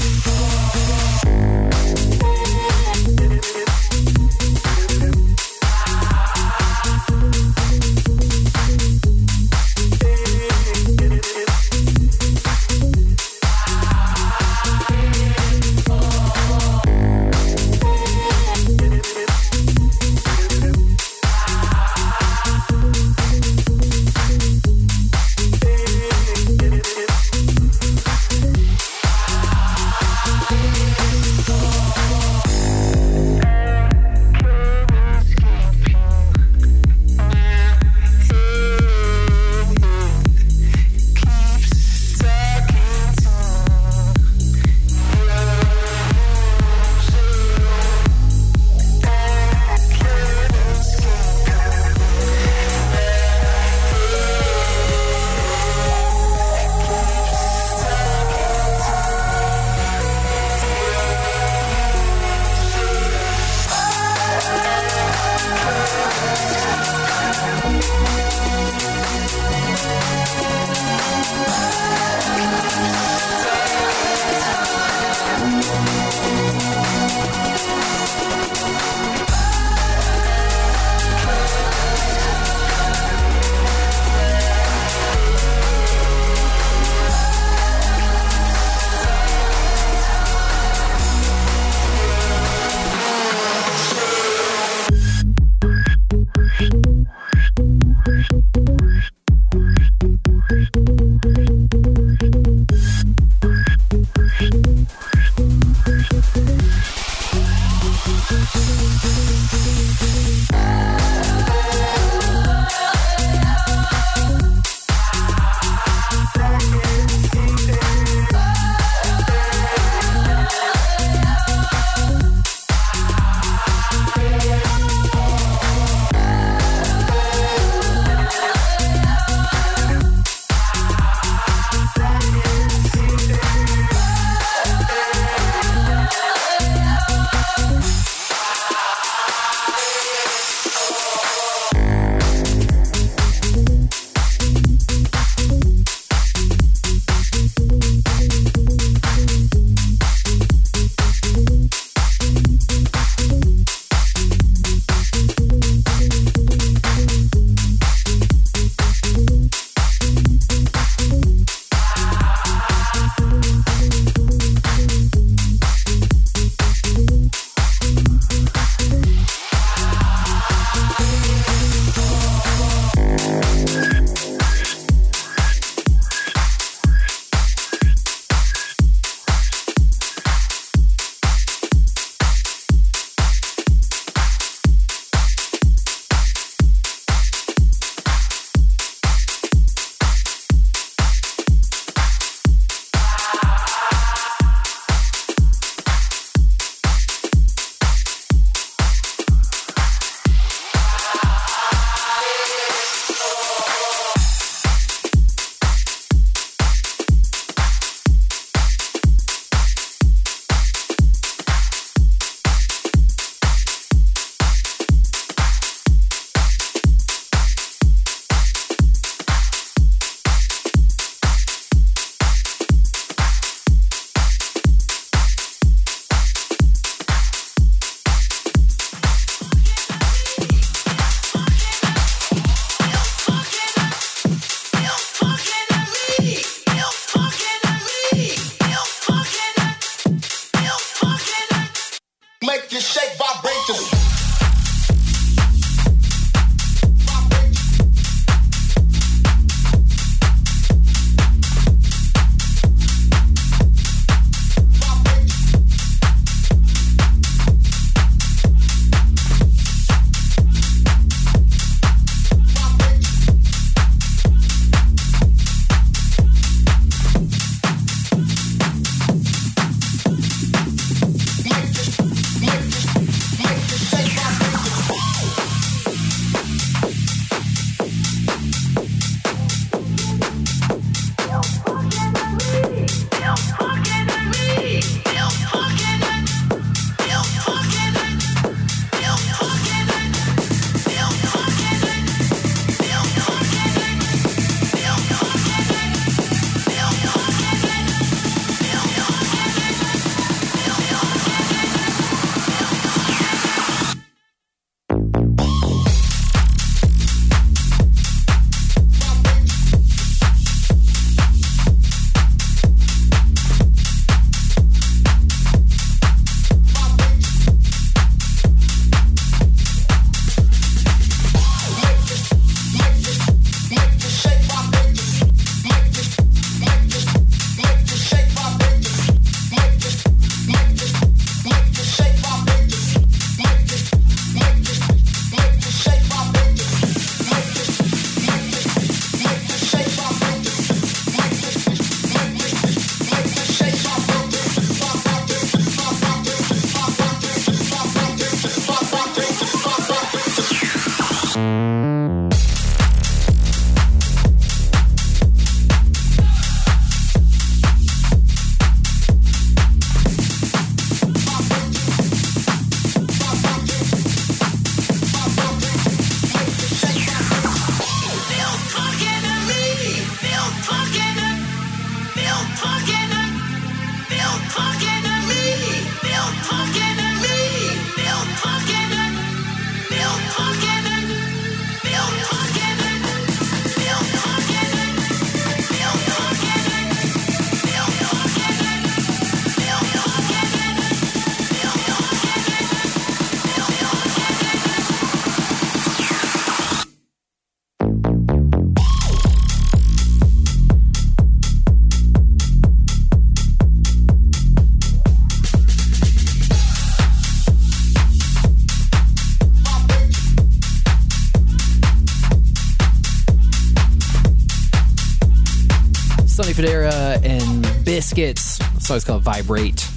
song's 418.91 419.05
called 419.05 419.23
Vibrate. 419.23 419.87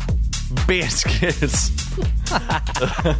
biscuits. 0.69 1.73
I, 2.31 3.17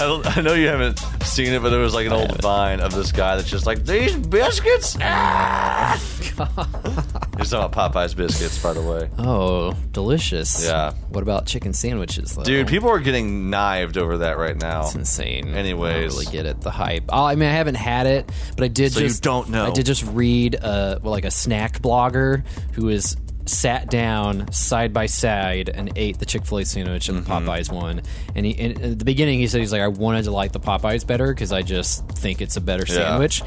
don't, 0.00 0.36
I 0.36 0.40
know 0.40 0.54
you 0.54 0.66
haven't 0.66 0.98
seen 1.22 1.52
it, 1.52 1.62
but 1.62 1.70
there 1.70 1.78
was 1.78 1.94
like 1.94 2.06
an 2.06 2.12
old 2.12 2.40
vine 2.42 2.80
of 2.80 2.92
this 2.92 3.12
guy 3.12 3.36
that's 3.36 3.48
just 3.48 3.66
like 3.66 3.84
these 3.84 4.16
biscuits. 4.16 4.96
Ah! 5.06 6.00
You're 6.36 7.44
talking 7.46 7.64
about 7.66 7.72
Popeye's 7.72 8.14
biscuits, 8.14 8.60
by 8.60 8.72
the 8.72 8.82
way. 8.82 9.08
Oh, 9.18 9.76
delicious. 9.92 10.64
Yeah. 10.64 10.92
What 11.10 11.22
about 11.22 11.46
chicken 11.46 11.72
sandwiches, 11.72 12.34
though? 12.34 12.42
Dude, 12.42 12.66
people 12.66 12.88
are 12.90 12.98
getting 12.98 13.50
knived 13.50 13.96
over 13.96 14.18
that 14.18 14.36
right 14.38 14.56
now. 14.56 14.86
It's 14.86 14.96
insane. 14.96 15.54
Anyways. 15.54 15.94
I 15.94 16.00
don't 16.00 16.08
really 16.08 16.32
get 16.32 16.46
it. 16.46 16.60
The 16.60 16.70
hype. 16.72 17.04
Oh, 17.10 17.24
I 17.24 17.36
mean, 17.36 17.48
I 17.48 17.52
haven't 17.52 17.76
had 17.76 18.06
it, 18.08 18.30
but 18.56 18.64
I 18.64 18.68
did 18.68 18.92
So 18.92 19.00
you 19.00 19.06
just 19.08 19.22
don't 19.22 19.50
know. 19.50 19.66
I 19.66 19.70
did 19.70 19.86
just 19.86 20.04
read 20.06 20.56
uh, 20.56 20.98
well, 21.02 21.12
like 21.12 21.24
a 21.24 21.30
snack 21.30 21.80
blogger 21.80 22.44
who 22.72 22.88
is 22.88 23.16
sat 23.46 23.90
down 23.90 24.50
side 24.52 24.92
by 24.92 25.06
side 25.06 25.68
and 25.68 25.92
ate 25.96 26.18
the 26.18 26.24
Chick 26.26 26.44
Fil 26.46 26.58
A 26.58 26.64
sandwich 26.64 27.08
and 27.08 27.18
the 27.18 27.30
Mm-hmm. 27.30 27.48
Popeyes 27.48 27.70
one. 27.72 28.00
And 28.34 28.46
he, 28.46 28.58
and 28.58 28.82
at 28.82 28.98
the 28.98 29.04
beginning, 29.04 29.38
he 29.38 29.46
said 29.46 29.60
he's 29.60 29.72
like, 29.72 29.82
I 29.82 29.88
wanted 29.88 30.24
to 30.24 30.30
like 30.30 30.52
the 30.52 30.60
Popeyes 30.60 31.06
better 31.06 31.28
because 31.32 31.52
I 31.52 31.62
just 31.62 32.06
think 32.08 32.40
it's 32.40 32.56
a 32.56 32.60
better 32.60 32.84
Yeah. 32.88 32.94
sandwich. 32.94 33.42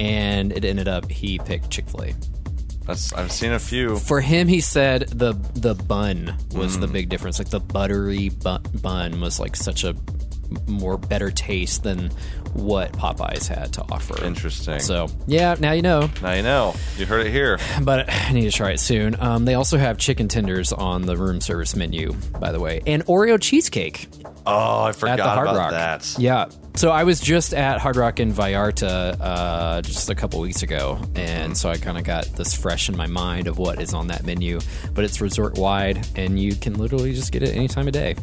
And 0.00 0.52
it 0.52 0.64
ended 0.64 0.88
up 0.88 1.10
he 1.10 1.38
picked 1.38 1.70
Chick 1.70 1.88
Fil 1.88 2.02
A. 2.04 2.14
That's, 2.86 3.12
I've 3.12 3.30
seen 3.30 3.52
a 3.52 3.58
few. 3.60 3.96
For 3.96 4.20
him, 4.20 4.48
he 4.48 4.60
said 4.60 5.02
the 5.08 5.34
the 5.54 5.74
bun 5.74 6.34
was 6.52 6.76
Mm. 6.76 6.80
the 6.80 6.88
big 6.88 7.08
difference. 7.10 7.38
Like 7.38 7.50
the 7.50 7.60
buttery 7.60 8.30
bu- 8.30 8.58
bun 8.80 9.20
was 9.20 9.38
like 9.38 9.54
such 9.54 9.84
a 9.84 9.94
more 10.66 10.98
better 10.98 11.30
taste 11.30 11.82
than 11.84 12.10
what 12.54 12.92
Popeyes 12.92 13.48
had 13.48 13.72
to 13.74 13.82
offer. 13.90 14.22
Interesting. 14.24 14.78
So 14.80 15.08
yeah, 15.26 15.56
now 15.58 15.72
you 15.72 15.82
know. 15.82 16.08
Now 16.22 16.32
you 16.34 16.42
know. 16.42 16.74
You 16.96 17.06
heard 17.06 17.26
it 17.26 17.30
here. 17.30 17.58
But 17.82 18.10
I 18.12 18.32
need 18.32 18.44
to 18.44 18.50
try 18.52 18.70
it 18.72 18.80
soon. 18.80 19.16
Um, 19.20 19.44
they 19.44 19.54
also 19.54 19.76
have 19.78 19.98
chicken 19.98 20.28
tenders 20.28 20.72
on 20.72 21.02
the 21.02 21.16
room 21.16 21.40
service 21.40 21.74
menu, 21.74 22.12
by 22.38 22.52
the 22.52 22.60
way, 22.60 22.80
and 22.86 23.04
Oreo 23.06 23.40
cheesecake 23.40 24.08
Oh, 24.44 24.82
I 24.82 24.88
at 24.90 24.96
forgot 24.96 25.16
the 25.18 25.22
Hard 25.24 25.46
about 25.48 25.56
Rock. 25.56 25.70
that. 25.70 26.16
Yeah. 26.18 26.46
So 26.74 26.90
I 26.90 27.04
was 27.04 27.20
just 27.20 27.54
at 27.54 27.80
Hard 27.80 27.96
Rock 27.96 28.18
in 28.18 28.32
Vallarta 28.32 29.16
uh, 29.20 29.82
just 29.82 30.10
a 30.10 30.14
couple 30.16 30.40
weeks 30.40 30.62
ago, 30.62 31.00
and 31.14 31.56
so 31.56 31.70
I 31.70 31.76
kind 31.76 31.96
of 31.98 32.02
got 32.04 32.24
this 32.36 32.54
fresh 32.54 32.88
in 32.88 32.96
my 32.96 33.06
mind 33.06 33.46
of 33.46 33.58
what 33.58 33.80
is 33.80 33.94
on 33.94 34.08
that 34.08 34.24
menu. 34.24 34.58
But 34.94 35.04
it's 35.04 35.20
resort 35.20 35.58
wide, 35.58 36.06
and 36.16 36.40
you 36.40 36.54
can 36.56 36.74
literally 36.74 37.12
just 37.14 37.30
get 37.30 37.42
it 37.44 37.54
any 37.54 37.68
time 37.68 37.86
of 37.86 37.92
day. 37.92 38.16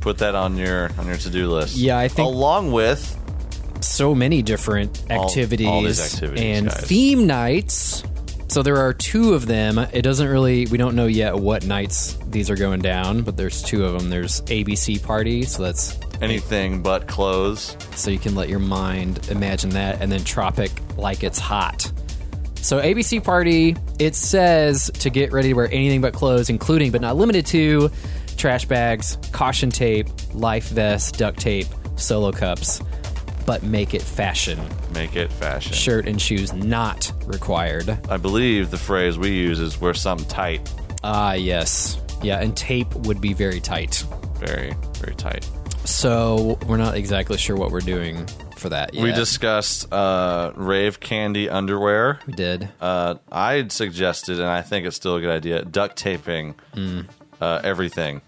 Put 0.00 0.18
that 0.18 0.34
on 0.34 0.56
your 0.58 0.90
on 0.98 1.06
your 1.06 1.16
to 1.16 1.30
do 1.30 1.48
list. 1.50 1.76
Yeah, 1.76 1.96
I 1.98 2.08
think- 2.08 2.26
along 2.28 2.72
with 2.72 3.16
So 3.86 4.14
many 4.14 4.42
different 4.42 5.02
All- 5.10 5.26
activities, 5.26 5.66
all 5.66 5.82
these 5.82 6.14
activities, 6.14 6.42
and 6.44 6.68
guys. 6.68 6.80
theme 6.84 7.26
nights. 7.26 8.02
So 8.48 8.62
there 8.62 8.76
are 8.76 8.92
two 8.92 9.34
of 9.34 9.46
them. 9.46 9.78
It 9.78 10.02
doesn't 10.02 10.28
really. 10.28 10.66
We 10.66 10.78
don't 10.78 10.94
know 10.94 11.06
yet 11.06 11.36
what 11.36 11.66
nights 11.66 12.16
these 12.30 12.50
are 12.50 12.56
going 12.56 12.80
down, 12.82 13.22
but 13.22 13.36
there's 13.36 13.62
two 13.62 13.84
of 13.84 13.98
them. 13.98 14.10
There's 14.10 14.42
ABC 14.42 15.02
party, 15.02 15.42
so 15.42 15.62
that's 15.62 15.98
anything 16.22 16.80
but 16.82 17.08
clothes. 17.08 17.76
so 17.96 18.10
you 18.10 18.18
can 18.18 18.34
let 18.36 18.48
your 18.48 18.60
mind 18.60 19.28
imagine 19.30 19.70
that 19.70 20.00
and 20.00 20.10
then 20.12 20.22
tropic 20.22 20.70
like 20.96 21.24
it's 21.24 21.40
hot 21.40 21.90
so 22.54 22.80
abc 22.80 23.22
party 23.22 23.76
it 23.98 24.14
says 24.14 24.90
to 24.94 25.10
get 25.10 25.32
ready 25.32 25.48
to 25.48 25.54
wear 25.54 25.66
anything 25.72 26.00
but 26.00 26.14
clothes 26.14 26.48
including 26.48 26.92
but 26.92 27.00
not 27.00 27.16
limited 27.16 27.44
to 27.44 27.90
trash 28.36 28.64
bags 28.64 29.18
caution 29.32 29.70
tape 29.70 30.06
life 30.32 30.68
vest 30.68 31.18
duct 31.18 31.38
tape 31.38 31.66
solo 31.96 32.30
cups 32.30 32.80
but 33.46 33.62
make 33.62 33.94
it 33.94 34.02
fashion 34.02 34.58
Make 34.94 35.16
it 35.16 35.32
fashion. 35.32 35.72
shirt 35.72 36.06
and 36.08 36.20
shoes 36.20 36.52
not 36.52 37.10
required 37.26 37.98
I 38.08 38.16
believe 38.16 38.70
the 38.70 38.78
phrase 38.78 39.18
we 39.18 39.30
use 39.30 39.60
is 39.60 39.80
wear 39.80 39.94
something 39.94 40.28
tight. 40.28 40.72
ah 41.02 41.32
yes 41.34 41.98
yeah 42.22 42.40
and 42.40 42.56
tape 42.56 42.92
would 43.06 43.20
be 43.20 43.32
very 43.32 43.60
tight 43.60 44.04
very 44.38 44.72
very 44.98 45.14
tight. 45.14 45.48
So 45.84 46.58
we're 46.66 46.78
not 46.78 46.94
exactly 46.96 47.36
sure 47.36 47.56
what 47.56 47.70
we're 47.70 47.80
doing 47.80 48.26
for 48.56 48.70
that 48.70 48.94
yet. 48.94 49.02
We 49.02 49.12
discussed 49.12 49.92
uh, 49.92 50.52
rave 50.56 50.98
candy 50.98 51.50
underwear. 51.50 52.20
we 52.26 52.32
did. 52.32 52.70
Uh, 52.80 53.16
I 53.30 53.68
suggested, 53.68 54.38
and 54.40 54.48
I 54.48 54.62
think 54.62 54.86
it's 54.86 54.96
still 54.96 55.16
a 55.16 55.20
good 55.20 55.30
idea, 55.30 55.62
duct 55.62 55.96
taping 55.96 56.54
Mm. 56.74 57.06
uh, 57.40 57.60
everything. 57.62 58.22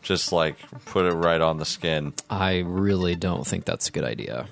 Just 0.00 0.32
like 0.32 0.56
put 0.86 1.04
it 1.04 1.12
right 1.12 1.40
on 1.42 1.58
the 1.58 1.66
skin. 1.66 2.14
I 2.30 2.60
really 2.60 3.14
don't 3.14 3.46
think 3.46 3.66
that's 3.66 3.88
a 3.88 3.92
good 3.92 4.04
idea. 4.04 4.46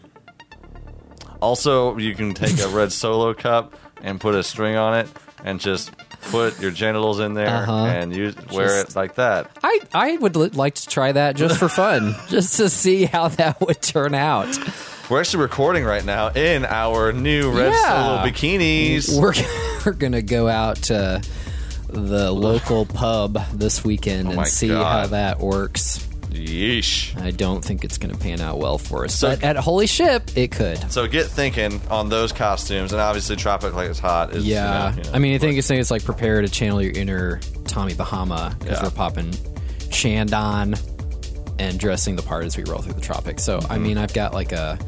Also, 1.41 1.97
you 1.99 2.15
can 2.15 2.35
take 2.35 2.59
a 2.61 2.69
red 2.69 2.93
solo 3.03 3.35
cup 3.35 3.75
and 4.03 4.21
put 4.21 4.35
a 4.35 4.43
string 4.43 4.77
on 4.77 4.95
it 4.99 5.09
and 5.45 5.59
just 5.61 5.91
put 6.31 6.61
your 6.61 6.71
genitals 6.71 7.19
in 7.19 7.33
there 7.35 7.49
Uh-huh. 7.49 7.87
and 7.87 8.15
you 8.15 8.35
wear 8.53 8.81
it 8.81 8.95
like 8.95 9.15
that. 9.15 9.51
I 9.65 9.81
I 9.95 10.17
would 10.19 10.37
li- 10.37 10.51
like 10.51 10.75
to 10.75 10.87
try 10.89 11.13
that 11.13 11.37
just 11.37 11.59
for 11.59 11.69
fun, 11.69 12.15
just 12.29 12.57
to 12.59 12.69
see 12.69 13.05
how 13.07 13.29
that 13.29 13.59
would 13.61 13.81
turn 13.81 14.15
out. 14.15 14.49
We're 15.09 15.21
actually 15.21 15.43
recording 15.43 15.85
right 15.85 16.05
now 16.05 16.29
in 16.29 16.65
our 16.67 17.13
new 17.13 17.51
red 17.51 17.73
Yeah. 17.73 17.89
solo 17.89 18.31
bikinis. 18.31 19.19
We're 19.19 19.33
we're 19.87 19.93
gonna 19.99 20.23
go 20.23 20.47
out 20.47 20.77
to 20.85 21.23
the 21.89 22.31
local 22.31 22.85
pub 22.87 23.39
this 23.53 23.83
weekend 23.83 24.29
Oh 24.29 24.33
my 24.35 24.43
and 24.43 24.47
see 24.51 24.69
God. 24.69 24.85
how 24.85 25.07
that 25.09 25.41
works. 25.41 26.07
Yeesh. 26.31 27.21
I 27.21 27.31
don't 27.31 27.65
think 27.65 27.85
it's 27.85 27.99
going 27.99 28.13
to 28.15 28.19
pan 28.19 28.41
out 28.41 28.59
well 28.59 28.79
for 28.79 29.05
us, 29.05 29.15
So- 29.15 29.31
but 29.31 29.43
at 29.45 29.57
Holy 29.57 29.87
Ship, 29.87 30.23
it 30.37 30.51
could. 30.53 30.91
So 30.91 31.07
get 31.07 31.27
thinking 31.27 31.81
on 31.91 32.09
those 32.09 32.33
costumes, 32.33 32.93
and 32.93 33.01
obviously 33.01 33.37
Tropic 33.37 33.75
Like 33.75 33.91
It's 33.91 33.99
Hot 33.99 34.33
is. 34.35 34.47
you 34.47 34.55
Yeah, 34.55 34.93
know, 34.95 35.03
you 35.03 35.09
know, 35.11 35.15
I 35.15 35.19
mean, 35.19 35.35
I 35.35 35.39
think 35.39 35.59
it's 35.59 35.67
saying 35.67 35.81
it's 35.81 35.91
like 35.91 36.05
prepare 36.05 36.41
to 36.43 36.49
channel 36.49 36.81
your 36.83 36.93
inner 36.93 37.41
Tommy 37.67 37.95
Bahama 37.95 38.55
because 38.59 38.79
Yeah. 38.79 38.85
we're 38.85 38.91
popping 38.91 39.33
Chandon 39.91 40.75
and 41.59 41.79
dressing 41.79 42.17
the 42.17 42.23
part 42.23 42.45
as 42.45 42.57
we 42.57 42.65
roll 42.65 42.81
through 42.81 42.95
the 42.95 43.01
tropics. 43.01 43.43
So, 43.45 43.59
Mm-hmm. 43.59 43.73
I 43.73 43.79
mean, 43.79 43.99
I've 43.99 44.15
got 44.15 44.33
like 44.35 44.53
a. 44.53 44.79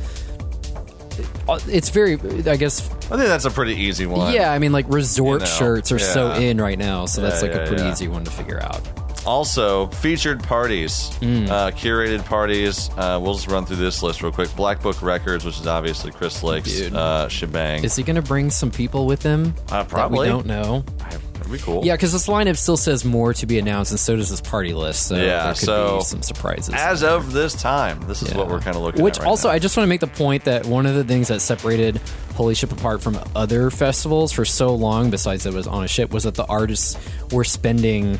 It's 1.69 1.91
very, 1.91 2.15
I 2.47 2.57
guess, 2.57 2.89
I 2.91 3.17
think 3.17 3.27
that's 3.29 3.45
a 3.45 3.51
pretty 3.51 3.75
easy 3.75 4.07
one. 4.07 4.33
yeah. 4.33 4.51
I 4.51 4.59
mean, 4.59 4.73
like 4.73 4.87
resort 4.89 5.43
You 5.43 5.47
know, 5.47 5.53
shirts 5.53 5.93
are 5.93 5.99
so 5.99 6.33
in 6.33 6.59
right 6.59 6.79
now, 6.79 7.05
so 7.05 7.21
that's 7.21 7.43
like 7.43 7.53
yeah, 7.53 7.59
a 7.59 7.67
pretty 7.67 7.83
yeah. 7.83 7.93
easy 7.93 8.09
one 8.09 8.25
to 8.25 8.31
figure 8.31 8.63
out. 8.63 8.81
Also, 9.25 9.87
featured 9.89 10.43
parties, 10.43 11.11
Mm. 11.21 11.49
uh, 11.49 11.71
curated 11.71 12.25
parties. 12.25 12.91
Uh, 12.97 13.19
we'll 13.23 13.35
just 13.35 13.49
run 13.49 13.65
through 13.65 13.77
this 13.77 14.03
list 14.03 14.23
real 14.23 14.33
quick. 14.33 14.55
Black 14.57 14.83
Book 14.83 15.01
Records, 15.03 15.45
which 15.45 15.61
is 15.61 15.67
obviously 15.67 16.11
Chris 16.11 16.43
Lake's 16.43 16.81
uh, 16.81 17.29
shebang. 17.29 17.85
Is 17.85 17.95
he 17.97 18.03
going 18.03 18.17
to 18.17 18.23
bring 18.23 18.51
some 18.51 18.71
people 18.71 19.07
with 19.07 19.23
him? 19.23 19.55
Uh, 19.71 19.83
That 19.83 19.89
probably. 19.89 20.21
we 20.21 20.27
don't 20.29 20.47
know. 20.47 20.85
That'd 20.99 21.53
be 21.53 21.59
cool. 21.59 21.85
Yeah, 21.85 21.95
because 21.95 22.13
this 22.13 22.29
lineup 22.29 22.57
still 22.57 22.77
says 22.77 23.05
more 23.05 23.35
to 23.35 23.47
be 23.47 23.59
announced, 23.59 23.91
and 23.91 23.99
so 24.01 24.17
does 24.17 24.31
this 24.31 24.41
party 24.41 24.75
list. 24.75 25.07
So 25.09 25.17
Yeah, 25.17 25.45
there 25.45 25.53
could 25.55 25.57
so 25.65 25.99
be 25.99 26.05
some 26.05 26.23
surprises. 26.23 26.75
As 26.77 27.03
of 27.03 27.33
this 27.33 27.55
time, 27.55 28.01
this 28.07 28.23
is 28.23 28.31
Yeah. 28.31 28.39
what 28.39 28.49
we're 28.49 28.61
kind 28.61 28.77
of 28.77 28.83
looking 28.83 29.03
Which 29.03 29.17
at. 29.19 29.23
right 29.25 29.29
also, 29.29 29.49
now. 29.49 29.55
I 29.55 29.59
just 29.59 29.77
want 29.77 29.85
to 29.85 29.89
make 29.89 30.01
the 30.01 30.07
point 30.07 30.45
that 30.45 30.67
one 30.67 30.87
of 30.87 30.95
the 30.95 31.05
things 31.05 31.29
that 31.29 31.41
separated 31.41 32.01
Holy 32.35 32.55
Ship 32.55 32.71
apart 32.73 33.03
from 33.03 33.19
other 33.37 33.71
festivals 33.71 34.33
for 34.33 34.45
so 34.45 34.75
long, 34.75 35.11
besides 35.11 35.45
that 35.45 35.51
it 35.53 35.57
was 35.57 35.67
on 35.67 35.85
a 35.85 35.89
ship, 35.89 36.13
was 36.13 36.23
that 36.25 36.35
the 36.35 36.47
artists 36.47 36.97
were 37.33 37.45
spending 37.45 38.19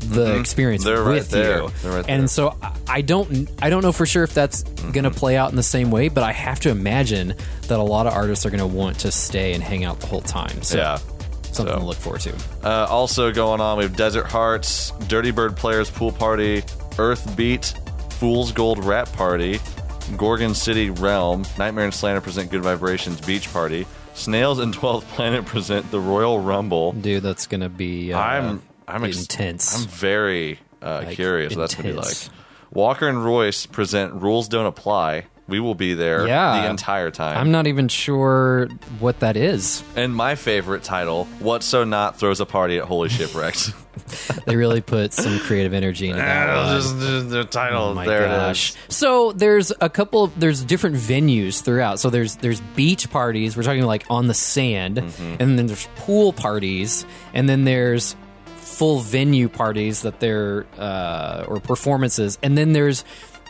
the 0.00 0.38
experience 0.38 0.84
Mm-hmm. 0.84 0.94
They're 0.94 1.02
right 1.04 1.14
with 1.14 1.30
there. 1.30 1.62
you. 1.62 1.70
They're 1.82 1.92
right 1.92 2.04
and 2.08 2.28
so 2.30 2.56
I- 2.62 2.72
I 2.88 3.00
don't, 3.02 3.48
I 3.62 3.70
don't 3.70 3.82
know 3.82 3.92
for 3.92 4.06
sure 4.06 4.24
if 4.24 4.34
that's 4.34 4.62
Mm-hmm. 4.64 4.90
going 4.92 5.04
to 5.04 5.10
play 5.10 5.36
out 5.36 5.50
in 5.50 5.56
the 5.56 5.62
same 5.62 5.90
way, 5.90 6.08
but 6.08 6.24
I 6.24 6.32
have 6.32 6.58
to 6.60 6.70
imagine 6.70 7.34
that 7.68 7.78
a 7.78 7.82
lot 7.82 8.06
of 8.06 8.12
artists 8.14 8.44
are 8.46 8.50
going 8.50 8.60
to 8.60 8.66
want 8.66 9.00
to 9.00 9.12
stay 9.12 9.52
and 9.52 9.62
hang 9.62 9.84
out 9.84 10.00
the 10.00 10.06
whole 10.06 10.22
time. 10.22 10.62
So 10.62 10.76
yeah. 10.78 10.96
something 11.52 11.66
So- 11.74 11.78
to 11.78 11.84
look 11.84 11.96
forward 11.98 12.22
to. 12.22 12.34
Uh, 12.64 12.86
also 12.88 13.30
going 13.32 13.60
on, 13.60 13.78
we 13.78 13.84
have 13.84 13.94
Desert 13.96 14.26
Hearts, 14.26 14.90
Dirty 15.06 15.30
Bird 15.30 15.56
Players 15.56 15.90
Pool 15.90 16.10
Party, 16.12 16.62
Earth 16.98 17.36
Beat, 17.36 17.74
Fool's 18.10 18.50
Gold 18.52 18.84
Rap 18.84 19.12
Party, 19.12 19.60
Gorgon 20.16 20.54
City 20.54 20.90
Realm, 20.90 21.44
Nightmare 21.58 21.84
and 21.84 21.94
Slander 21.94 22.20
present 22.20 22.50
Good 22.50 22.62
Vibrations 22.62 23.20
Beach 23.20 23.52
Party, 23.52 23.86
Snails 24.14 24.58
and 24.58 24.74
12th 24.76 25.04
Planet 25.14 25.44
present 25.46 25.88
the 25.90 26.00
Royal 26.00 26.40
Rumble. 26.40 26.92
Dude, 26.92 27.22
that's 27.22 27.46
going 27.46 27.60
to 27.60 27.68
be. 27.68 28.12
Uh, 28.12 28.18
I'm 28.18 28.62
I'm 28.90 29.04
ex- 29.04 29.20
intense. 29.20 29.76
I'm 29.82 29.88
very 29.88 30.58
uh, 30.82 31.02
Like, 31.06 31.16
curious 31.16 31.54
what 31.54 31.60
that's 31.62 31.74
gonna 31.74 31.88
be 31.90 31.94
like. 31.94 32.04
intense. 32.06 32.30
Walker 32.72 33.08
and 33.08 33.24
Royce 33.24 33.66
present 33.66 34.14
Rules 34.14 34.48
Don't 34.48 34.66
Apply. 34.66 35.24
We 35.48 35.58
will 35.58 35.74
be 35.74 35.94
there 35.94 36.28
Yeah. 36.28 36.62
the 36.62 36.70
entire 36.70 37.10
time. 37.10 37.36
I'm 37.36 37.50
not 37.50 37.66
even 37.66 37.88
sure 37.88 38.68
what 39.00 39.18
that 39.18 39.36
is. 39.36 39.82
and 39.96 40.14
my 40.14 40.36
favorite 40.36 40.84
title, 40.84 41.24
What 41.40 41.64
So 41.64 41.82
Not 41.82 42.16
throws 42.16 42.38
a 42.40 42.46
party 42.46 42.78
at 42.78 42.84
Holy 42.84 43.08
Shipwrecks. 43.08 43.72
They 44.46 44.54
really 44.56 44.80
put 44.80 45.12
some 45.12 45.40
creative 45.40 45.72
energy 45.74 46.08
into 46.08 46.20
that 46.22 46.56
one. 46.56 46.76
Just- 46.80 46.98
just 47.00 47.30
the 47.30 47.44
title. 47.44 47.82
Oh 47.86 47.94
my 47.94 48.06
there 48.06 48.26
gosh! 48.26 48.70
it 48.70 48.92
So 48.92 49.32
there's 49.32 49.72
a 49.80 49.90
couple. 49.90 50.28
There's 50.28 50.62
different 50.64 50.96
venues 50.96 51.60
throughout. 51.60 51.98
So 52.00 52.08
there's 52.08 52.36
there's 52.36 52.60
beach 52.76 53.10
parties. 53.10 53.56
We're 53.56 53.64
talking 53.64 53.82
like 53.84 54.04
on 54.08 54.26
the 54.28 54.34
sand, 54.34 54.96
Mm-hmm. 54.98 55.36
and 55.40 55.58
then 55.58 55.66
there's 55.66 55.86
pool 55.96 56.32
parties, 56.32 57.04
and 57.34 57.48
then 57.48 57.64
there's 57.64 58.14
full 58.80 59.00
venue 59.00 59.48
parties 59.50 60.00
that 60.02 60.20
they're 60.20 60.64
uh, 60.78 61.44
or 61.46 61.60
performances, 61.60 62.38
and 62.42 62.56
then 62.56 62.72
there's 62.72 63.04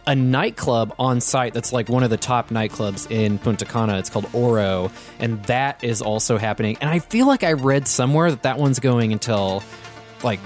a 0.06 0.14
nightclub 0.16 0.92
on 0.98 1.20
site 1.20 1.54
that's 1.54 1.72
like 1.72 1.88
one 1.88 2.02
of 2.02 2.10
the 2.10 2.16
top 2.16 2.48
nightclubs 2.50 3.08
in 3.10 3.38
Punta 3.38 3.64
Cana. 3.64 3.98
It's 3.98 4.10
called 4.10 4.26
Oro, 4.32 4.90
and 5.20 5.40
that 5.44 5.84
is 5.84 6.02
also 6.02 6.36
happening. 6.36 6.76
And 6.80 6.90
I 6.90 6.98
feel 6.98 7.26
like 7.28 7.44
I 7.44 7.52
read 7.52 7.86
somewhere 7.86 8.30
that 8.30 8.42
that 8.42 8.58
one's 8.58 8.80
going 8.80 9.12
until 9.12 9.62
like 10.24 10.40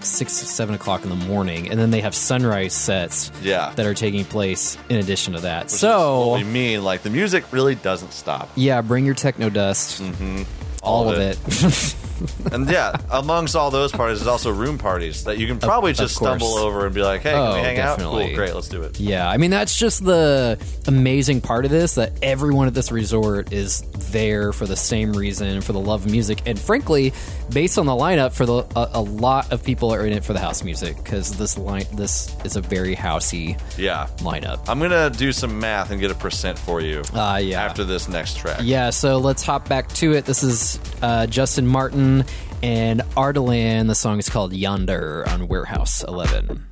six, 0.00 0.32
seven 0.32 0.74
o'clock 0.74 1.02
in 1.02 1.10
the 1.10 1.16
morning, 1.26 1.68
and 1.70 1.78
then 1.78 1.90
they 1.90 2.00
have 2.00 2.14
sunrise 2.14 2.72
sets 2.72 3.30
Yeah. 3.42 3.72
that 3.76 3.84
are 3.84 3.92
taking 3.94 4.24
place 4.24 4.78
in 4.88 4.96
addition 4.96 5.34
to 5.34 5.40
that. 5.40 5.64
What 5.64 5.70
so 5.70 6.34
we 6.36 6.44
mean, 6.44 6.82
like 6.82 7.02
the 7.02 7.10
music 7.10 7.44
really 7.52 7.74
doesn't 7.74 8.12
stop. 8.14 8.48
yeah, 8.56 8.80
bring 8.80 9.04
your 9.04 9.14
techno 9.16 9.50
dust, 9.50 10.00
Mm-hmm. 10.00 10.44
All, 10.82 11.04
All 11.04 11.12
of 11.12 11.18
of 11.18 11.20
it. 11.20 11.96
And 12.52 12.68
yeah, 12.68 12.94
amongst 13.10 13.56
all 13.56 13.70
those 13.70 13.92
parties, 13.92 14.18
there's 14.18 14.28
also 14.28 14.50
room 14.52 14.76
parties 14.76 15.24
that 15.24 15.38
you 15.38 15.46
can 15.46 15.58
probably 15.58 15.92
of 15.92 15.96
just 15.96 16.18
course. 16.18 16.38
stumble 16.38 16.58
over 16.58 16.84
and 16.84 16.94
be 16.94 17.00
like, 17.00 17.22
"Hey, 17.22 17.32
Oh, 17.32 17.46
can 17.46 17.54
we 17.54 17.60
hang 17.60 17.76
definitely. 17.76 18.24
out? 18.24 18.26
Cool, 18.28 18.36
great, 18.36 18.54
let's 18.54 18.68
do 18.68 18.82
it." 18.82 19.00
Yeah, 19.00 19.26
I 19.26 19.38
mean 19.38 19.50
that's 19.50 19.74
just 19.74 20.04
the 20.04 20.58
amazing 20.86 21.40
part 21.40 21.64
of 21.64 21.70
this 21.70 21.94
that 21.94 22.12
everyone 22.20 22.66
at 22.66 22.74
this 22.74 22.92
resort 22.92 23.54
is 23.54 23.80
there 24.10 24.52
for 24.52 24.66
the 24.66 24.76
same 24.76 25.14
reason, 25.14 25.62
for 25.62 25.72
the 25.72 25.80
love 25.80 26.04
of 26.04 26.10
music, 26.10 26.42
and 26.44 26.58
frankly, 26.58 27.14
based 27.48 27.78
on 27.78 27.86
the 27.86 27.92
lineup, 27.92 28.32
for 28.34 28.44
the 28.44 28.66
a, 28.76 28.90
a 28.94 29.00
lot 29.00 29.50
of 29.50 29.64
people 29.64 29.90
are 29.94 30.04
in 30.06 30.12
it 30.12 30.22
for 30.22 30.34
the 30.34 30.40
house 30.40 30.62
music 30.62 30.96
because 31.02 31.38
this 31.38 31.56
line 31.56 31.86
this 31.94 32.36
is 32.44 32.54
a 32.56 32.60
very 32.60 32.94
housey 32.94 33.58
Yeah, 33.78 34.08
lineup. 34.18 34.60
I'm 34.68 34.78
gonna 34.78 35.08
do 35.08 35.32
some 35.32 35.58
math 35.58 35.90
and 35.90 35.98
get 35.98 36.10
a 36.10 36.14
percent 36.14 36.58
for 36.58 36.82
you. 36.82 37.00
Uh, 37.14 37.40
yeah. 37.42 37.62
After 37.64 37.82
this 37.82 38.08
next 38.10 38.36
track. 38.36 38.60
Yeah, 38.62 38.90
so 38.90 39.16
let's 39.16 39.42
hop 39.42 39.70
back 39.70 39.88
to 39.94 40.12
it. 40.12 40.26
This 40.26 40.42
is 40.42 40.69
uh, 41.02 41.26
Justin 41.26 41.66
Martin 41.66 42.24
and 42.62 43.00
Ardalan. 43.16 43.86
The 43.86 43.94
song 43.94 44.18
is 44.18 44.28
called 44.28 44.52
Yonder 44.52 45.24
on 45.28 45.48
Warehouse 45.48 46.04
11. 46.06 46.69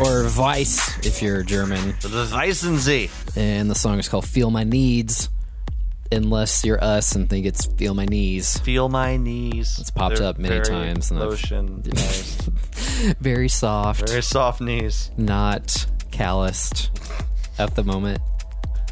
Or 0.00 0.28
Weiss 0.36 0.98
if 1.06 1.22
you're 1.22 1.42
German. 1.42 1.90
The 2.00 2.28
Weissensee. 2.32 3.10
And 3.36 3.70
the 3.70 3.74
song 3.74 3.98
is 3.98 4.08
called 4.08 4.26
Feel 4.26 4.50
My 4.50 4.64
Needs. 4.64 5.28
Unless 6.12 6.64
you're 6.64 6.82
us 6.82 7.16
and 7.16 7.28
think 7.28 7.46
it's 7.46 7.66
Feel 7.66 7.92
My 7.94 8.04
Knees. 8.04 8.58
Feel 8.60 8.88
my 8.88 9.16
knees. 9.16 9.76
It's 9.80 9.90
popped 9.90 10.18
They're 10.18 10.26
up 10.28 10.38
many 10.38 10.54
very 10.54 10.64
times 10.64 11.10
and 11.10 11.18
I've- 11.18 11.30
Lotion. 11.30 11.82
Very 13.20 13.48
soft, 13.48 14.08
very 14.08 14.22
soft 14.22 14.60
knees. 14.60 15.10
not 15.18 15.86
calloused 16.12 16.90
at 17.58 17.74
the 17.74 17.82
moment. 17.84 18.20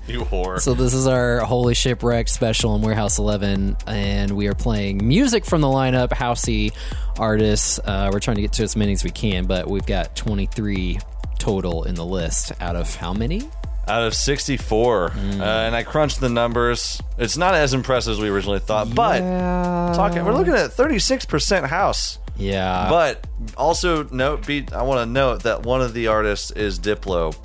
You 0.08 0.20
whore. 0.20 0.60
So 0.60 0.74
this 0.74 0.92
is 0.92 1.06
our 1.06 1.38
Holy 1.40 1.72
Shipwreck 1.74 2.28
special 2.28 2.74
in 2.76 2.82
Warehouse 2.82 3.18
11, 3.18 3.76
and 3.86 4.30
we 4.32 4.48
are 4.48 4.54
playing 4.54 5.06
music 5.06 5.46
from 5.46 5.62
the 5.62 5.66
lineup, 5.66 6.10
housey 6.10 6.72
artists. 7.18 7.78
Uh, 7.82 8.10
we're 8.12 8.20
trying 8.20 8.36
to 8.36 8.42
get 8.42 8.52
to 8.54 8.62
as 8.64 8.76
many 8.76 8.92
as 8.92 9.02
we 9.02 9.10
can, 9.10 9.46
but 9.46 9.66
we've 9.68 9.86
got 9.86 10.14
23 10.14 10.98
total 11.38 11.84
in 11.84 11.94
the 11.94 12.04
list 12.04 12.52
out 12.60 12.76
of 12.76 12.94
how 12.96 13.12
many? 13.14 13.42
out 13.86 14.02
of 14.02 14.14
64 14.14 15.10
Mm. 15.10 15.40
uh, 15.40 15.44
and 15.44 15.76
i 15.76 15.82
crunched 15.82 16.18
the 16.18 16.30
numbers 16.30 17.02
it's 17.18 17.36
not 17.36 17.54
as 17.54 17.74
impressive 17.74 18.12
as 18.14 18.18
we 18.18 18.30
originally 18.30 18.58
thought 18.58 18.94
but 18.94 19.18
talking 19.94 20.24
we're 20.24 20.32
looking 20.32 20.54
at 20.54 20.70
36% 20.70 21.66
house 21.68 22.18
Yeah. 22.38 22.86
but 22.88 23.26
also 23.58 24.04
note 24.04 24.46
be 24.46 24.64
i 24.72 24.80
want 24.82 25.06
to 25.06 25.12
note 25.12 25.42
that 25.42 25.64
one 25.64 25.82
of 25.82 25.92
the 25.92 26.06
artists 26.06 26.50
is 26.52 26.80
diplo 26.80 27.36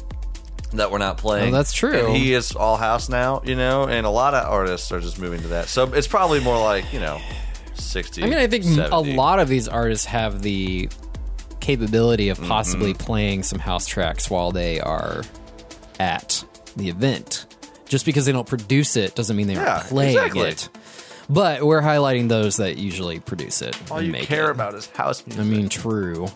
that 0.74 0.92
we're 0.92 0.98
not 1.00 1.18
playing 1.18 1.54
Oh, 1.54 1.58
that's 1.58 1.74
true. 1.74 1.94
and 2.08 2.16
he 2.16 2.34
is 2.34 2.52
all 2.56 2.78
house 2.78 3.10
now 3.10 3.42
you 3.46 3.56
know 3.56 3.86
and 3.88 4.06
a 4.06 4.10
lot 4.10 4.34
of 4.34 4.46
artists 4.46 4.92
are 4.92 5.00
just 5.00 5.20
moving 5.20 5.42
to 5.42 5.48
that 5.50 5.68
so 5.68 5.92
it's 5.94 6.08
probably 6.08 6.40
more 6.40 6.58
like 6.64 6.92
you 6.94 7.00
know 7.00 7.20
60 7.74 8.22
I 8.24 8.26
mean, 8.28 8.38
I 8.38 8.48
think 8.48 8.64
70. 8.66 9.14
a 9.14 9.16
lot 9.16 9.40
of 9.40 9.48
these 9.48 9.68
artists 9.68 10.06
have 10.06 10.42
the 10.42 10.90
capability 11.60 12.30
of 12.30 12.40
possibly 12.42 12.94
Mm-hmm. 12.94 13.04
playing 13.06 13.44
some 13.44 13.60
house 13.60 13.86
tracks 13.88 14.30
while 14.30 14.52
they 14.52 14.80
are 14.80 15.24
at 16.00 16.44
the 16.78 16.90
event. 16.90 17.46
Just 17.88 18.06
because 18.06 18.26
they 18.26 18.32
don't 18.32 18.48
produce 18.48 18.96
it 18.96 19.16
doesn't 19.16 19.36
mean 19.36 19.48
they 19.48 19.54
Yeah, 19.56 19.76
aren't 19.78 19.86
playing 19.88 20.18
exactly. 20.18 20.50
it. 20.50 20.70
But 21.30 21.64
we're 21.64 21.82
highlighting 21.82 22.28
those 22.30 22.58
that 22.58 22.78
usually 22.78 23.20
produce 23.20 23.62
it. 23.62 23.76
all 23.92 24.02
you 24.02 24.14
care 24.14 24.48
it. 24.50 24.52
about 24.52 24.74
is 24.76 24.88
house 24.88 25.26
music 25.26 25.42
I 25.44 25.46
mean, 25.48 25.70
true. 25.70 26.28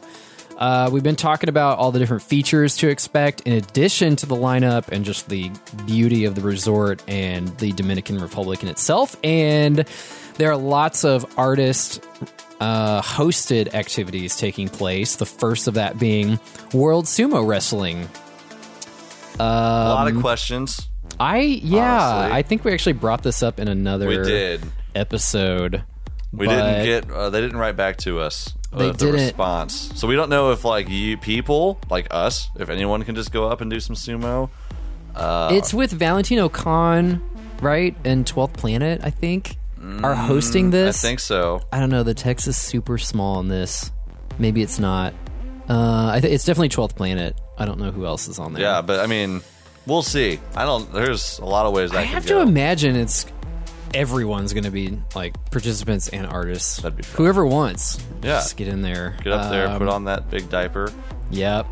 Uh, 0.58 0.90
we've 0.92 1.04
been 1.04 1.16
talking 1.16 1.50
about 1.50 1.78
all 1.78 1.92
the 1.92 2.00
different 2.00 2.24
features 2.24 2.78
to 2.78 2.88
expect 2.90 3.42
in 3.42 3.54
addition 3.54 4.16
to 4.16 4.26
the 4.26 4.36
lineup 4.36 4.88
and 4.90 5.04
just 5.04 5.30
the 5.30 5.52
beauty 5.86 6.26
of 6.26 6.36
the 6.36 6.42
resort 6.42 7.04
and 7.08 7.48
the 7.58 7.72
Dominican 7.74 8.20
Republic 8.20 8.64
in 8.64 8.70
itself. 8.70 9.16
And 9.24 9.86
there 10.36 10.52
are 10.52 10.58
lots 10.58 11.04
of 11.04 11.26
artist 11.38 12.06
uh, 12.60 13.02
hosted 13.02 13.74
activities 13.74 14.38
taking 14.38 14.70
place. 14.70 15.16
The 15.16 15.26
first 15.26 15.68
of 15.68 15.74
that 15.74 16.00
being 16.00 16.40
World 16.74 17.06
Sumo 17.06 17.46
Wrestling. 17.46 18.08
a 19.40 19.44
lot 19.44 20.08
um, 20.08 20.16
of 20.16 20.22
questions 20.22 20.88
I, 21.20 21.40
yeah, 21.40 22.02
Honestly. 22.02 22.38
I 22.38 22.42
think 22.42 22.64
we 22.64 22.74
actually 22.74 22.94
brought 22.94 23.24
this 23.24 23.44
up 23.44 23.60
in 23.60 23.68
another 23.68 24.08
we 24.08 24.18
did 24.18 24.62
episode. 24.96 25.84
We 26.32 26.48
didn't 26.48 26.86
get. 26.86 27.12
Uh, 27.12 27.30
they 27.30 27.42
didn't 27.42 27.58
write 27.58 27.76
back 27.76 27.98
to 27.98 28.20
us. 28.20 28.54
They 28.78 28.88
the 28.88 28.94
didn't. 28.94 29.14
response. 29.22 29.92
So 29.96 30.08
we 30.08 30.16
don't 30.16 30.30
know 30.30 30.52
if 30.52 30.64
like 30.66 30.90
you 30.90 31.18
people 31.18 31.80
like 31.90 32.08
us, 32.12 32.50
if 32.58 32.70
anyone 32.70 33.04
can 33.04 33.16
just 33.16 33.32
go 33.32 33.48
up 33.48 33.62
and 33.62 33.70
do 33.72 33.80
some 33.80 33.96
sumo. 33.96 34.50
It's 35.16 35.74
with 35.74 35.92
Valentino 35.92 36.50
Khan, 36.50 37.22
right? 37.62 37.96
And 38.04 38.26
12th 38.26 38.54
Planet, 38.54 39.02
I 39.04 39.10
think, 39.10 39.58
are 40.04 40.16
hosting 40.16 40.72
this. 40.72 40.98
Mm, 40.98 41.00
I 41.00 41.08
think 41.08 41.20
so. 41.20 41.62
I 41.72 41.80
don't 41.80 41.90
know. 41.90 42.04
The 42.04 42.14
text 42.14 42.48
is 42.48 42.58
super 42.58 42.98
small 42.98 43.38
on 43.38 43.48
this. 43.48 43.92
Maybe 44.40 44.62
it's 44.62 44.80
not. 44.80 45.14
Uh, 45.70 46.12
I 46.14 46.20
th- 46.20 46.34
it's 46.34 46.46
definitely 46.46 46.70
12th 46.70 46.96
Planet. 46.96 47.40
I 47.58 47.66
don't 47.66 47.80
know 47.80 47.92
who 47.92 48.06
else 48.06 48.28
is 48.28 48.40
on 48.40 48.54
there. 48.54 48.64
Yeah, 48.64 48.82
but 48.82 49.00
I 49.00 49.08
mean, 49.08 49.42
we'll 49.86 50.02
see. 50.02 50.40
I 50.56 50.66
don't. 50.66 50.92
There's 50.92 51.38
a 51.40 51.46
lot 51.46 51.66
of 51.68 51.74
ways 51.74 51.92
that 51.92 52.00
I 52.00 52.02
could 52.04 52.10
have 52.14 52.26
go. 52.26 52.44
to 52.44 52.50
imagine 52.50 52.96
it's 52.96 53.26
everyone's 53.94 54.54
going 54.54 54.64
to 54.66 54.72
be 54.72 54.98
like 55.16 55.34
participants 55.52 56.08
and 56.10 56.26
artists. 56.28 56.78
That'd 56.78 56.98
be 56.98 57.04
fun. 57.04 57.18
Whoever 57.18 57.46
wants. 57.46 57.98
Yeah. 58.22 58.34
Just 58.38 58.58
get 58.58 58.68
in 58.68 58.82
there. 58.82 59.16
Get 59.24 59.34
up 59.34 59.50
there, 59.52 59.68
Um, 59.68 59.78
put 59.80 59.88
on 59.90 60.06
that 60.06 60.30
big 60.30 60.50
diaper. 60.50 60.92
Yep. 61.32 61.66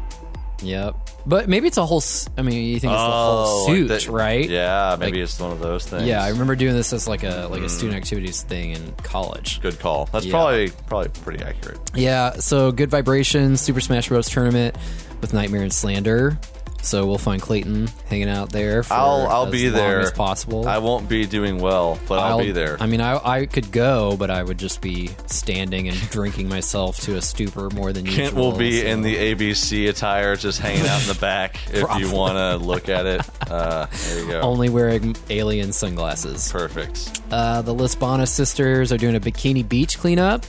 Yep. 0.63 0.95
But 1.25 1.49
maybe 1.49 1.67
it's 1.67 1.77
a 1.77 1.85
whole. 1.85 2.03
I 2.37 2.41
mean, 2.43 2.67
you 2.67 2.79
think 2.79 2.93
it's 2.93 3.01
the 3.01 3.07
Oh, 3.07 3.11
whole 3.11 3.67
like 3.67 3.75
suit, 3.75 3.87
that- 3.87 4.07
right? 4.07 4.47
Yeah, 4.49 4.95
maybe 4.99 5.17
Like- 5.17 5.23
it's 5.23 5.39
one 5.39 5.51
of 5.51 5.59
those 5.59 5.85
things. 5.85 6.03
Yeah, 6.03 6.23
I 6.23 6.29
remember 6.29 6.55
doing 6.55 6.75
this 6.75 6.93
as 6.93 7.07
like 7.07 7.23
a 7.23 7.47
like 7.49 7.61
a 7.61 7.65
Mm. 7.65 7.69
student 7.69 7.97
activities 7.97 8.41
thing 8.43 8.71
in 8.71 8.93
college. 9.03 9.59
Good 9.61 9.79
call. 9.79 10.07
That's 10.11 10.25
Yeah. 10.25 10.31
probably 10.31 10.69
probably 10.87 11.09
pretty 11.23 11.43
accurate. 11.43 11.79
Yeah, 11.95 12.33
so 12.33 12.71
Good 12.71 12.89
Vibrations 12.91 13.59
Super 13.61 13.81
Smash 13.81 14.09
Bros. 14.09 14.29
tournament 14.29 14.75
with 15.19 15.33
Nightmare 15.33 15.61
and 15.63 15.73
Slander. 15.73 16.39
So 16.83 17.05
we'll 17.05 17.17
find 17.19 17.41
Clayton 17.41 17.89
hanging 18.07 18.27
out 18.29 18.49
there. 18.51 18.83
For 18.83 18.93
I'll 18.93 19.27
I'll 19.27 19.45
as 19.45 19.51
be 19.51 19.69
long 19.69 19.73
there 19.79 19.99
as 19.99 20.11
possible. 20.11 20.67
I 20.67 20.79
won't 20.79 21.07
be 21.07 21.25
doing 21.25 21.59
well, 21.59 21.99
but 22.07 22.19
I'll, 22.19 22.39
be 22.39 22.51
there. 22.51 22.77
I 22.79 22.87
mean, 22.87 23.01
I, 23.01 23.17
I 23.23 23.45
could 23.45 23.71
go, 23.71 24.17
but 24.17 24.29
I 24.31 24.41
would 24.41 24.57
just 24.57 24.81
be 24.81 25.11
standing 25.27 25.87
and 25.87 25.97
drinking 26.09 26.49
myself 26.49 26.99
to 27.01 27.17
a 27.17 27.21
stupor 27.21 27.69
more 27.69 27.93
than 27.93 28.05
usual. 28.05 28.23
Kent 28.25 28.35
will 28.35 28.51
be 28.57 28.81
so- 28.81 28.87
in 28.87 29.01
the 29.03 29.15
ABC 29.15 29.89
attire, 29.89 30.35
just 30.35 30.59
hanging 30.59 30.87
out 30.87 31.01
in 31.01 31.07
the 31.07 31.19
back. 31.21 31.57
if 31.71 31.81
Probably. 31.85 32.07
you 32.07 32.13
want 32.13 32.37
to 32.37 32.65
look 32.65 32.89
at 32.89 33.05
it, 33.05 33.21
uh, 33.51 33.85
there 34.07 34.19
you 34.19 34.27
go. 34.31 34.41
only 34.41 34.69
wearing 34.69 35.15
alien 35.29 35.71
sunglasses. 35.71 36.51
Perfect. 36.51 37.21
Uh, 37.31 37.61
the 37.61 37.73
Lisbona 37.75 38.27
sisters 38.27 38.91
are 38.91 38.97
doing 38.97 39.15
a 39.15 39.19
bikini 39.19 39.67
beach 39.67 39.97
cleanup. 39.99 40.45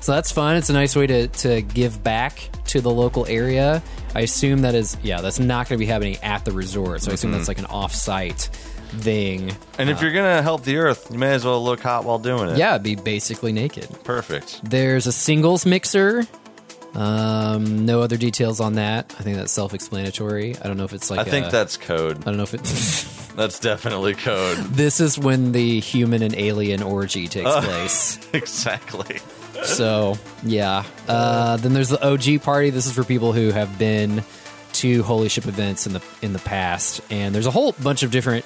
So 0.00 0.12
that's 0.12 0.32
fun. 0.32 0.56
It's 0.56 0.70
a 0.70 0.72
nice 0.72 0.96
way 0.96 1.06
to, 1.06 1.28
to 1.28 1.62
give 1.62 2.02
back 2.02 2.48
to 2.66 2.80
the 2.80 2.90
local 2.90 3.26
area. 3.26 3.82
I 4.14 4.20
assume 4.20 4.62
that 4.62 4.74
is, 4.74 4.96
yeah, 5.02 5.20
that's 5.20 5.38
not 5.38 5.68
going 5.68 5.78
to 5.78 5.84
be 5.84 5.90
happening 5.90 6.16
at 6.22 6.44
the 6.44 6.52
resort. 6.52 7.02
So 7.02 7.10
I 7.10 7.14
assume 7.14 7.32
that's 7.32 7.42
mm-hmm. 7.42 7.50
like 7.50 7.58
an 7.58 7.66
off 7.66 7.94
site 7.94 8.48
thing. 8.90 9.56
And 9.78 9.88
if 9.88 9.98
uh, 9.98 10.02
you're 10.02 10.12
gonna 10.12 10.42
help 10.42 10.64
the 10.64 10.76
Earth, 10.76 11.08
you 11.10 11.18
may 11.18 11.32
as 11.32 11.44
well 11.44 11.62
look 11.62 11.80
hot 11.80 12.04
while 12.04 12.18
doing 12.18 12.50
it. 12.50 12.58
Yeah, 12.58 12.78
be 12.78 12.96
basically 12.96 13.52
naked. 13.52 13.88
Perfect. 14.04 14.60
There's 14.68 15.06
a 15.06 15.12
singles 15.12 15.64
mixer. 15.64 16.26
Um, 16.94 17.86
no 17.86 18.00
other 18.00 18.16
details 18.16 18.58
on 18.58 18.74
that. 18.74 19.14
I 19.18 19.22
think 19.22 19.36
that's 19.36 19.52
self 19.52 19.74
explanatory. 19.74 20.56
I 20.56 20.66
don't 20.66 20.76
know 20.76 20.84
if 20.84 20.92
it's 20.92 21.10
like 21.10 21.20
I 21.20 21.24
think 21.24 21.46
a- 21.46 21.50
that's 21.50 21.76
code. 21.76 22.18
I 22.18 22.22
don't 22.22 22.36
know 22.36 22.42
if 22.42 22.54
it. 22.54 23.06
That's 23.36 23.60
definitely 23.60 24.14
code. 24.14 24.58
this 24.58 25.00
is 25.00 25.16
when 25.16 25.52
the 25.52 25.78
human 25.78 26.20
and 26.20 26.34
alien 26.34 26.82
orgy 26.82 27.28
takes 27.28 27.48
uh, 27.48 27.62
place. 27.62 28.18
exactly. 28.34 29.20
So 29.64 30.18
yeah. 30.42 30.84
Uh, 31.08 31.56
then 31.56 31.72
there's 31.72 31.88
the 31.88 32.04
OG 32.04 32.42
party. 32.42 32.70
This 32.70 32.86
is 32.86 32.92
for 32.92 33.04
people 33.04 33.32
who 33.32 33.50
have 33.50 33.78
been 33.78 34.24
to 34.74 35.02
Holy 35.02 35.28
Ship 35.28 35.46
events 35.46 35.86
in 35.86 35.92
the 35.92 36.02
in 36.22 36.32
the 36.32 36.38
past, 36.38 37.00
and 37.10 37.34
there's 37.34 37.46
a 37.46 37.50
whole 37.50 37.72
bunch 37.72 38.02
of 38.02 38.10
different 38.10 38.44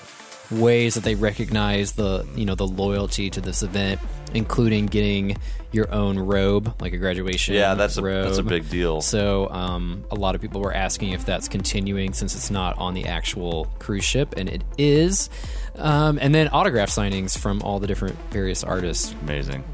ways 0.50 0.94
that 0.94 1.04
they 1.04 1.14
recognize 1.14 1.92
the 1.92 2.26
you 2.34 2.44
know 2.44 2.54
the 2.54 2.66
loyalty 2.66 3.30
to 3.30 3.40
this 3.40 3.62
event, 3.62 4.00
including 4.32 4.86
getting 4.86 5.36
your 5.72 5.90
own 5.92 6.18
robe, 6.18 6.80
like 6.80 6.92
a 6.92 6.98
graduation. 6.98 7.54
Yeah, 7.54 7.74
that's 7.74 7.98
a 7.98 8.02
that's 8.02 8.38
a 8.38 8.42
big 8.42 8.68
deal. 8.68 9.00
So 9.00 9.48
um, 9.50 10.04
a 10.10 10.14
lot 10.14 10.34
of 10.34 10.40
people 10.40 10.60
were 10.60 10.74
asking 10.74 11.12
if 11.12 11.24
that's 11.24 11.48
continuing 11.48 12.12
since 12.12 12.34
it's 12.34 12.50
not 12.50 12.78
on 12.78 12.94
the 12.94 13.06
actual 13.06 13.66
cruise 13.78 14.04
ship, 14.04 14.34
and 14.36 14.48
it 14.48 14.62
is. 14.78 15.30
Um, 15.76 16.18
and 16.20 16.32
then 16.32 16.48
autograph 16.48 16.88
signings 16.88 17.36
from 17.36 17.60
all 17.62 17.80
the 17.80 17.88
different 17.88 18.16
various 18.30 18.62
artists. 18.62 19.12
Amazing. 19.22 19.64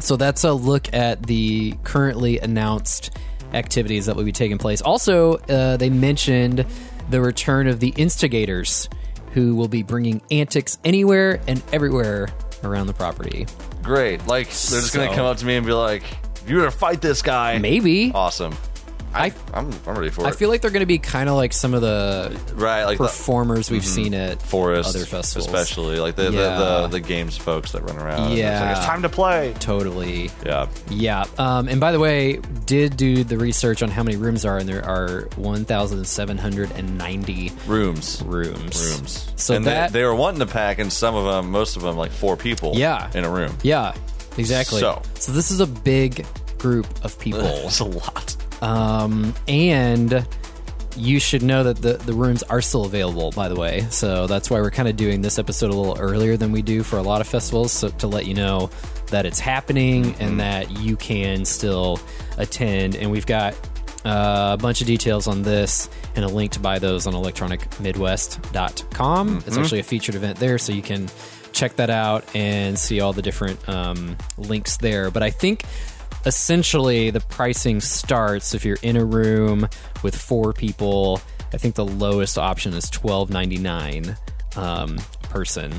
So 0.00 0.16
that's 0.16 0.44
a 0.44 0.52
look 0.52 0.92
at 0.94 1.22
the 1.24 1.74
currently 1.84 2.38
announced 2.38 3.16
activities 3.52 4.06
that 4.06 4.16
will 4.16 4.24
be 4.24 4.32
taking 4.32 4.58
place. 4.58 4.80
Also, 4.80 5.34
uh, 5.34 5.76
they 5.76 5.90
mentioned 5.90 6.64
the 7.10 7.20
return 7.20 7.66
of 7.66 7.80
the 7.80 7.88
instigators, 7.96 8.88
who 9.32 9.54
will 9.54 9.68
be 9.68 9.82
bringing 9.82 10.20
antics 10.30 10.78
anywhere 10.84 11.40
and 11.46 11.62
everywhere 11.72 12.28
around 12.64 12.86
the 12.86 12.92
property. 12.94 13.46
Great. 13.82 14.26
Like 14.26 14.46
they're 14.46 14.80
just 14.80 14.92
gonna 14.94 15.08
So- 15.10 15.14
come 15.14 15.26
up 15.26 15.36
to 15.38 15.46
me 15.46 15.56
and 15.56 15.64
be 15.66 15.72
like, 15.72 16.02
"You're 16.46 16.58
gonna 16.60 16.70
fight 16.70 17.00
this 17.00 17.22
guy." 17.22 17.58
Maybe. 17.58 18.12
Awesome. 18.14 18.56
I 19.12 19.32
I'm 19.52 19.70
I'm 19.86 19.98
ready 19.98 20.10
for 20.10 20.24
it. 20.24 20.28
I 20.28 20.30
feel 20.32 20.48
like 20.48 20.60
they're 20.62 20.70
going 20.70 20.80
to 20.80 20.86
be 20.86 20.98
kind 20.98 21.28
of 21.28 21.34
like 21.36 21.52
some 21.52 21.74
of 21.74 21.82
the 21.82 22.38
right, 22.54 22.84
like 22.84 22.98
the 22.98 23.04
performers 23.04 23.70
we've 23.70 23.84
seen 23.84 24.14
at 24.14 24.40
forest, 24.40 24.90
other 24.94 25.04
festivals. 25.04 25.46
especially 25.46 25.98
like 25.98 26.16
the, 26.16 26.30
Yeah. 26.30 26.58
the, 26.58 26.80
the 26.82 26.88
the 26.88 27.00
games 27.00 27.36
folks 27.36 27.72
that 27.72 27.82
run 27.82 27.98
around. 27.98 28.36
Yeah. 28.36 28.52
it's, 28.52 28.60
like, 28.62 28.76
it's 28.76 28.86
time 28.86 29.02
to 29.02 29.08
play. 29.08 29.54
Totally. 29.58 30.30
Yeah, 30.46 30.68
Yeah. 30.88 31.24
Um, 31.38 31.68
and 31.68 31.80
by 31.80 31.92
the 31.92 31.98
way, 31.98 32.40
did 32.66 32.96
do 32.96 33.24
the 33.24 33.38
research 33.38 33.82
on 33.82 33.90
how 33.90 34.02
many 34.02 34.16
rooms 34.16 34.44
are, 34.44 34.58
and 34.58 34.68
there 34.68 34.84
are 34.84 35.28
1,790 35.36 37.52
rooms, 37.66 38.22
rooms. 38.24 38.94
rooms. 38.96 39.32
So 39.36 39.54
and 39.54 39.64
that 39.66 39.92
they, 39.92 40.00
they 40.00 40.04
were 40.04 40.14
wanting 40.14 40.40
to 40.40 40.46
pack, 40.46 40.78
and 40.78 40.92
some 40.92 41.14
of 41.14 41.24
them, 41.24 41.50
most 41.50 41.76
of 41.76 41.82
them, 41.82 41.96
like 41.96 42.10
four 42.12 42.36
people. 42.36 42.72
Yeah. 42.74 43.10
in 43.14 43.24
a 43.24 43.30
room. 43.30 43.56
Yeah, 43.62 43.94
exactly. 44.38 44.80
So. 44.80 45.02
so 45.14 45.32
this 45.32 45.50
is 45.50 45.60
a 45.60 45.66
big 45.66 46.26
group 46.58 46.86
of 47.04 47.18
people. 47.18 47.40
It's 47.70 47.80
a 47.80 47.84
lot. 47.84 48.36
Um, 48.62 49.34
and 49.48 50.26
you 50.96 51.20
should 51.20 51.42
know 51.42 51.62
that 51.64 51.76
the, 51.76 51.92
the 51.94 52.12
rooms 52.12 52.42
are 52.44 52.60
still 52.60 52.84
available, 52.84 53.30
by 53.30 53.48
the 53.48 53.54
way. 53.56 53.86
So 53.90 54.26
that's 54.26 54.50
why 54.50 54.60
we're 54.60 54.70
kind 54.72 54.88
of 54.88 54.96
doing 54.96 55.22
this 55.22 55.38
episode 55.38 55.70
a 55.70 55.74
little 55.74 55.96
earlier 55.98 56.36
than 56.36 56.50
we 56.52 56.62
do 56.62 56.82
for 56.82 56.98
a 56.98 57.02
lot 57.02 57.20
of 57.20 57.26
festivals, 57.28 57.72
so 57.72 57.88
to 57.88 58.06
let 58.08 58.26
you 58.26 58.34
know 58.34 58.70
that 59.08 59.24
it's 59.26 59.40
happening 59.40 60.04
Mm-hmm. 60.12 60.22
and 60.22 60.40
that 60.40 60.70
you 60.78 60.96
can 60.96 61.44
still 61.44 61.98
attend. 62.38 62.96
And 62.96 63.10
we've 63.10 63.26
got 63.26 63.54
Uh, 64.02 64.54
a 64.54 64.56
bunch 64.56 64.80
of 64.80 64.86
details 64.86 65.26
on 65.28 65.42
this 65.42 65.90
and 66.16 66.24
a 66.24 66.28
link 66.28 66.52
to 66.52 66.58
buy 66.60 66.78
those 66.78 67.06
on 67.06 67.12
electronicmidwest.com. 67.12 69.42
It's 69.46 69.56
actually 69.58 69.80
a 69.80 69.84
featured 69.84 70.14
event 70.14 70.38
there, 70.38 70.58
so 70.58 70.72
you 70.72 70.82
can 70.82 71.08
check 71.52 71.76
that 71.76 71.90
out 71.90 72.24
and 72.34 72.78
see 72.78 73.00
all 73.00 73.12
the 73.12 73.22
different 73.22 73.66
um, 73.68 74.16
links 74.38 74.76
there. 74.78 75.10
But 75.10 75.22
I 75.22 75.30
think 75.30 75.64
essentially 76.26 77.10
the 77.10 77.20
pricing 77.20 77.80
starts 77.80 78.54
if 78.54 78.64
you're 78.64 78.78
in 78.82 78.96
a 78.96 79.04
room 79.04 79.68
with 80.02 80.16
four 80.16 80.52
people. 80.52 81.20
I 81.52 81.56
think 81.56 81.74
the 81.74 81.84
lowest 81.84 82.38
option 82.38 82.72
is 82.74 82.88
twelve 82.90 83.30
ninety 83.30 83.58
nine 83.58 84.16
um, 84.56 84.98
person. 85.24 85.72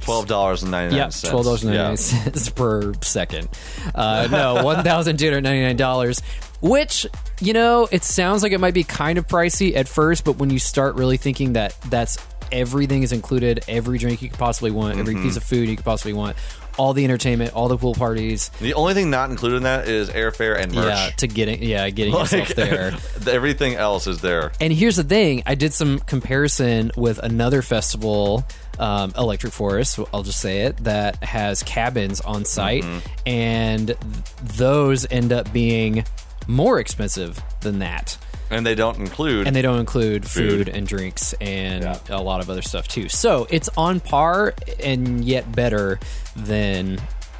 Twelve 0.00 0.26
dollars 0.26 0.62
and 0.62 0.70
ninety 0.70 0.90
nine 0.96 0.98
Yeah, 0.98 1.08
cents. 1.08 1.30
twelve 1.30 1.44
dollars 1.46 1.64
ninety 1.64 1.78
nine 1.78 1.96
cents 1.96 2.50
per 2.54 2.92
second. 3.02 3.48
Uh, 3.94 4.28
no, 4.30 4.62
one 4.64 4.84
thousand 4.84 5.18
two 5.18 5.26
hundred 5.26 5.42
ninety 5.44 5.62
nine 5.62 5.76
dollars. 5.76 6.20
Which 6.60 7.06
you 7.40 7.52
know, 7.52 7.88
it 7.90 8.04
sounds 8.04 8.42
like 8.42 8.52
it 8.52 8.60
might 8.60 8.74
be 8.74 8.84
kind 8.84 9.18
of 9.18 9.26
pricey 9.26 9.76
at 9.76 9.88
first, 9.88 10.24
but 10.24 10.36
when 10.36 10.50
you 10.50 10.58
start 10.58 10.94
really 10.96 11.16
thinking 11.16 11.54
that 11.54 11.76
that's 11.88 12.18
everything 12.52 13.02
is 13.02 13.12
included, 13.12 13.64
every 13.68 13.98
drink 13.98 14.22
you 14.22 14.28
could 14.28 14.38
possibly 14.38 14.70
want, 14.70 14.98
every 14.98 15.14
Mm-hmm. 15.14 15.24
piece 15.24 15.36
of 15.36 15.42
food 15.42 15.68
you 15.68 15.76
could 15.76 15.84
possibly 15.84 16.12
want, 16.12 16.36
all 16.76 16.92
the 16.92 17.04
entertainment, 17.04 17.52
all 17.54 17.68
the 17.68 17.76
pool 17.78 17.94
parties, 17.94 18.50
The 18.60 18.74
only 18.74 18.94
thing 18.94 19.10
not 19.10 19.30
included 19.30 19.58
in 19.58 19.62
that 19.64 19.88
is 19.88 20.10
airfare 20.10 20.58
and 20.60 20.74
merch. 20.74 20.86
yeah, 20.86 21.10
to 21.18 21.26
getting 21.26 21.62
yeah, 21.62 21.88
getting 21.90 22.14
yourself 22.14 22.48
there. 22.56 22.92
everything 23.28 23.74
else 23.74 24.06
is 24.06 24.20
there. 24.20 24.52
And 24.60 24.72
here's 24.72 24.96
the 24.96 25.04
thing: 25.04 25.42
I 25.46 25.54
did 25.54 25.72
some 25.72 25.98
comparison 26.00 26.90
with 26.96 27.18
another 27.18 27.62
festival, 27.62 28.44
um, 28.78 29.12
Electric 29.16 29.52
Forest. 29.52 30.00
I'll 30.12 30.22
just 30.22 30.40
say 30.40 30.62
it 30.62 30.76
that 30.84 31.22
has 31.22 31.62
cabins 31.62 32.20
on 32.20 32.44
site, 32.44 32.84
and 33.26 33.94
those 34.56 35.06
end 35.10 35.32
up 35.32 35.52
being 35.52 36.04
more 36.46 36.78
expensive 36.80 37.40
than 37.60 37.78
that. 37.78 38.18
And 38.50 38.64
they 38.64 38.74
don't 38.74 38.98
include. 38.98 39.46
And 39.46 39.56
they 39.56 39.62
don't 39.62 39.78
include 39.80 40.28
food, 40.28 40.66
Food. 40.66 40.68
and 40.68 40.86
drinks 40.86 41.32
and 41.40 41.84
Yeah. 41.84 41.98
a 42.10 42.20
lot 42.22 42.40
of 42.40 42.50
other 42.50 42.62
stuff 42.62 42.86
too. 42.88 43.08
So 43.08 43.46
it's 43.50 43.68
on 43.76 44.00
par 44.00 44.54
and 44.82 45.24
yet 45.24 45.50
better 45.52 45.98
than 46.36 46.98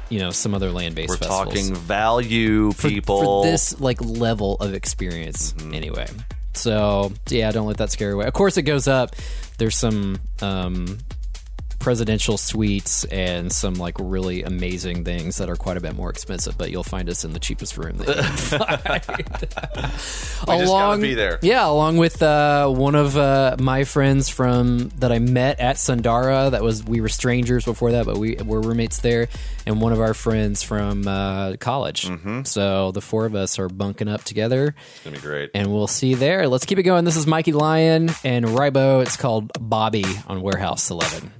you 0.09 0.19
know 0.19 0.29
some 0.31 0.53
other 0.53 0.71
land-based. 0.71 1.09
we're 1.09 1.17
festivals 1.17 1.45
talking 1.47 1.75
value, 1.75 2.71
for, 2.73 2.89
people. 2.89 3.43
for 3.43 3.49
this 3.49 3.79
like 3.81 3.99
level 4.01 4.55
of 4.55 4.73
experience 4.75 5.53
Mm-hmm. 5.53 5.73
anyway 5.73 6.07
so 6.53 7.11
yeah 7.29 7.51
don't 7.51 7.65
let 7.67 7.77
that 7.77 7.91
scare 7.91 8.09
you 8.09 8.15
away 8.15 8.25
of 8.27 8.33
course 8.33 8.55
it 8.57 8.61
goes 8.63 8.87
up 8.87 9.15
there's 9.57 9.75
some 9.75 10.17
um 10.41 10.99
presidential 11.79 12.37
suites 12.37 13.03
and 13.05 13.51
some 13.51 13.75
like 13.75 13.95
really 13.99 14.43
amazing 14.43 15.03
things 15.03 15.37
that 15.37 15.49
are 15.49 15.55
quite 15.55 15.77
a 15.77 15.81
bit 15.81 15.95
more 15.95 16.09
expensive 16.09 16.57
but 16.57 16.71
you'll 16.71 16.83
find 16.83 17.09
us 17.09 17.23
in 17.23 17.33
the 17.33 17.39
cheapest 17.39 17.77
room 17.77 17.97
that 17.97 18.07
you 18.07 18.23
can 18.23 19.25
gotta 20.45 21.01
be 21.01 21.13
there. 21.13 21.39
yeah 21.41 21.67
along 21.67 21.97
with 21.97 22.21
uh, 22.23 22.67
one 22.67 22.95
of 22.95 23.17
uh, 23.17 23.55
my 23.59 23.83
friends 23.83 24.29
from 24.29 24.89
that 24.97 25.11
i 25.11 25.19
met 25.19 25.59
at 25.59 25.77
sundara 25.77 26.49
that 26.49 26.63
was 26.63 26.83
we 26.83 27.01
were 27.01 27.09
strangers 27.09 27.65
before 27.65 27.91
that 27.91 28.05
but 28.05 28.17
we 28.17 28.35
were 28.35 28.61
roommates 28.61 28.99
there 28.99 29.27
and 29.65 29.81
one 29.81 29.91
of 29.93 29.99
our 29.99 30.13
friends 30.13 30.61
from 30.61 31.07
uh, 31.07 31.55
college. 31.57 32.07
Mm-hmm. 32.07 32.43
so 32.43 32.91
the 32.91 33.01
four 33.01 33.25
of 33.25 33.33
us 33.33 33.57
are 33.57 33.67
bunking 33.67 34.07
up 34.07 34.23
together. 34.23 34.75
It's 34.93 35.03
gonna 35.03 35.15
be 35.15 35.21
great. 35.21 35.49
and 35.55 35.71
we'll 35.73 35.87
see 35.87 36.13
there. 36.13 36.47
Let's 36.47 36.65
keep 36.65 36.77
it 36.77 36.83
going. 36.83 37.03
This 37.03 37.15
is 37.15 37.25
mikey 37.25 37.51
Lion 37.51 38.09
and 38.23 38.45
ribo 38.45 39.01
it's 39.01 39.17
called 39.17 39.51
bobby 39.59 40.05
on 40.27 40.41
warehouse 40.41 40.89
11 40.89 41.31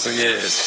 thousand 0.00 0.18
years. 0.18 0.59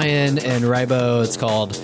Lion 0.00 0.38
and 0.38 0.64
Ribo. 0.64 1.22
It's 1.22 1.36
called 1.36 1.78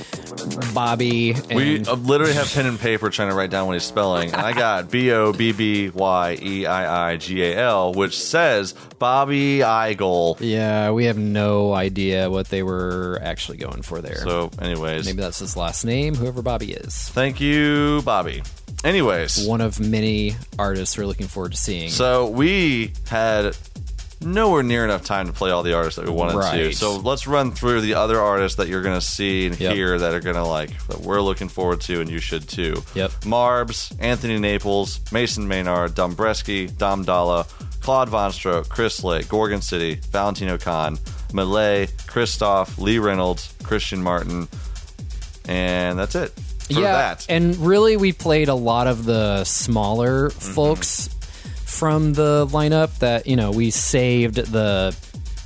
Bobby. 0.72 1.32
And 1.32 1.54
We 1.54 1.84
uh, 1.84 1.96
literally 1.96 2.32
have 2.32 2.50
pen 2.50 2.64
and 2.64 2.80
paper 2.80 3.10
trying 3.10 3.28
to 3.28 3.34
write 3.34 3.50
down 3.50 3.66
what 3.66 3.74
he's 3.74 3.82
spelling. 3.82 4.32
And 4.32 4.40
I 4.40 4.54
got 4.54 4.90
B 4.90 5.12
O 5.12 5.34
B 5.34 5.52
B 5.52 5.90
Y 5.90 6.38
E 6.40 6.64
I 6.64 7.10
I 7.12 7.16
G 7.18 7.42
A 7.44 7.56
L, 7.58 7.92
which 7.92 8.18
says 8.18 8.72
Bobby 8.98 9.58
Eigel. 9.58 10.38
yeah, 10.40 10.92
we 10.92 11.04
have 11.04 11.18
no 11.18 11.74
idea 11.74 12.30
what 12.30 12.48
they 12.48 12.62
were 12.62 13.18
actually 13.22 13.58
going 13.58 13.82
for 13.82 14.00
there. 14.00 14.16
So, 14.24 14.50
anyways, 14.62 15.04
Maybe 15.04 15.20
that's 15.20 15.40
his 15.40 15.54
last 15.54 15.84
name, 15.84 16.14
whoever 16.14 16.40
Bobby 16.40 16.72
is. 16.72 17.10
thank 17.10 17.38
you, 17.38 18.00
Bobby. 18.02 18.42
Anyways, 18.82 19.46
One 19.46 19.60
of 19.60 19.78
many 19.78 20.36
artists 20.58 20.96
we're 20.96 21.04
looking 21.06 21.26
forward 21.26 21.52
to 21.52 21.58
seeing. 21.58 21.90
so 21.90 22.28
we 22.28 22.92
had 23.08 23.54
nowhere 24.20 24.62
near 24.62 24.84
enough 24.84 25.04
time 25.04 25.26
to 25.26 25.32
play 25.32 25.50
all 25.50 25.62
the 25.62 25.74
artists 25.74 25.96
that 25.98 26.06
we 26.06 26.12
wanted 26.12 26.40
to. 26.52 26.72
So 26.72 26.96
let's 26.96 27.26
run 27.26 27.52
through 27.52 27.82
the 27.82 27.94
other 27.94 28.20
artists 28.20 28.56
that 28.58 28.68
you're 28.68 28.82
going 28.82 28.98
to 28.98 29.04
see 29.06 29.46
and 29.46 29.58
Yep. 29.60 29.74
hear 29.74 29.98
that 29.98 30.14
are 30.14 30.20
going 30.20 30.36
to 30.36 30.44
like 30.44 30.70
that 30.88 31.00
we're 31.00 31.20
looking 31.20 31.48
forward 31.48 31.80
to, 31.82 32.00
and 32.00 32.08
you 32.10 32.18
should 32.18 32.48
too. 32.48 32.82
Yep. 32.94 33.10
Marbs, 33.22 33.94
Anthony 34.00 34.38
Naples, 34.38 35.00
Mason 35.12 35.46
Maynard, 35.46 35.92
Dombresky, 35.94 36.76
Dom 36.76 37.04
Dolla, 37.04 37.46
Claude 37.80 38.08
Von 38.08 38.32
Stroke, 38.32 38.68
Chris 38.68 39.04
Lake, 39.04 39.28
Gorgon 39.28 39.60
City, 39.60 40.00
Valentino 40.10 40.56
Khan, 40.58 40.98
Malaa, 41.32 41.86
Christoph, 42.06 42.78
Lee 42.78 42.98
Reynolds, 42.98 43.54
Christian 43.62 44.02
Martin, 44.02 44.48
and 45.48 45.98
that's 45.98 46.14
it. 46.14 46.30
For 46.30 46.72
yeah, 46.80 46.92
that. 47.14 47.26
and 47.28 47.56
really, 47.58 47.96
we 47.96 48.12
played 48.12 48.48
a 48.48 48.54
lot 48.54 48.88
of 48.88 49.04
the 49.04 49.44
smaller 49.44 50.30
Mm-hmm. 50.30 50.52
folks 50.54 51.08
from 51.76 52.12
the 52.14 52.46
lineup. 52.50 52.98
That 52.98 53.26
you 53.26 53.36
know, 53.36 53.50
we 53.50 53.70
saved 53.70 54.34
the 54.36 54.96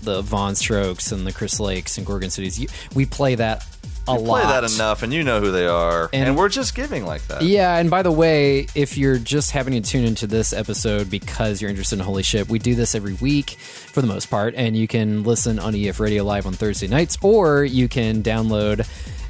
the 0.03 0.23
Von 0.23 0.55
Strokes 0.55 1.13
and 1.13 1.27
the 1.27 1.33
Chris 1.33 1.61
Lakes 1.61 1.99
and 1.99 2.07
Gorgon 2.07 2.31
Cities. 2.31 2.67
We 2.95 3.05
play 3.05 3.35
that 3.35 3.67
a 4.09 4.15
We 4.15 4.23
lot. 4.27 4.43
play 4.45 4.51
that 4.61 4.73
enough, 4.75 5.03
and 5.03 5.13
you 5.13 5.23
know 5.23 5.41
who 5.41 5.53
they 5.53 5.67
are, 5.67 6.09
and, 6.15 6.29
And- 6.29 6.37
we're 6.39 6.49
just 6.49 6.75
giving 6.75 7.05
like 7.05 7.25
that. 7.29 7.43
Yeah, 7.43 7.77
and 7.77 7.91
by 7.91 8.03
the 8.03 8.11
way, 8.11 8.67
if 8.75 8.97
you're 8.97 9.19
just 9.19 9.51
having 9.51 9.75
to 9.75 9.87
tune 9.89 10.05
into 10.07 10.27
this 10.27 10.55
episode 10.55 11.11
because 11.11 11.61
you're 11.61 11.69
interested 11.69 11.99
in 11.99 12.05
Holy 12.07 12.23
Ship, 12.23 12.49
we 12.49 12.59
do 12.59 12.75
this 12.75 12.95
every 12.95 13.13
week 13.15 13.51
for 13.51 14.01
the 14.01 14.07
most 14.07 14.27
part, 14.31 14.55
and 14.57 14.75
you 14.75 14.89
can 14.89 15.23
listen 15.23 15.59
on 15.59 15.75
EF 15.75 16.01
Radio 16.01 16.25
Live 16.25 16.47
on 16.47 16.55
Thursday 16.55 16.89
nights, 16.89 17.19
or 17.21 17.63
you 17.63 17.89
can 17.89 18.23
download, 18.23 18.81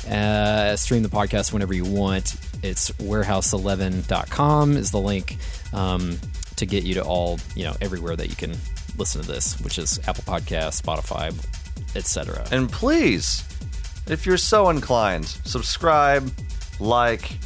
uh, 0.09 0.77
stream 0.77 1.03
the 1.03 1.09
podcast 1.09 1.53
whenever 1.53 1.75
you 1.75 1.85
want. 1.85 2.37
It's 2.63 2.91
warehouse11.com 2.93 4.77
is 4.77 4.93
the 4.93 5.01
link 5.01 5.37
um, 5.73 6.19
to 6.61 6.67
get 6.67 6.85
you 6.85 6.95
to 6.95 7.03
all, 7.03 7.39
you 7.57 7.65
know, 7.65 7.75
everywhere 7.81 8.17
that 8.17 8.29
you 8.29 8.37
can 8.37 8.55
listen 8.97 9.21
to 9.21 9.27
this, 9.27 9.61
which 9.61 9.79
is 9.79 9.99
Apple 10.07 10.23
Podcasts, 10.25 10.81
Spotify, 10.81 11.35
etc. 11.97 12.47
And 12.53 12.71
please, 12.71 13.45
if 14.07 14.27
you're 14.27 14.37
so 14.37 14.71
inclined, 14.71 15.27
subscribe, 15.27 16.31
like, 16.79 17.39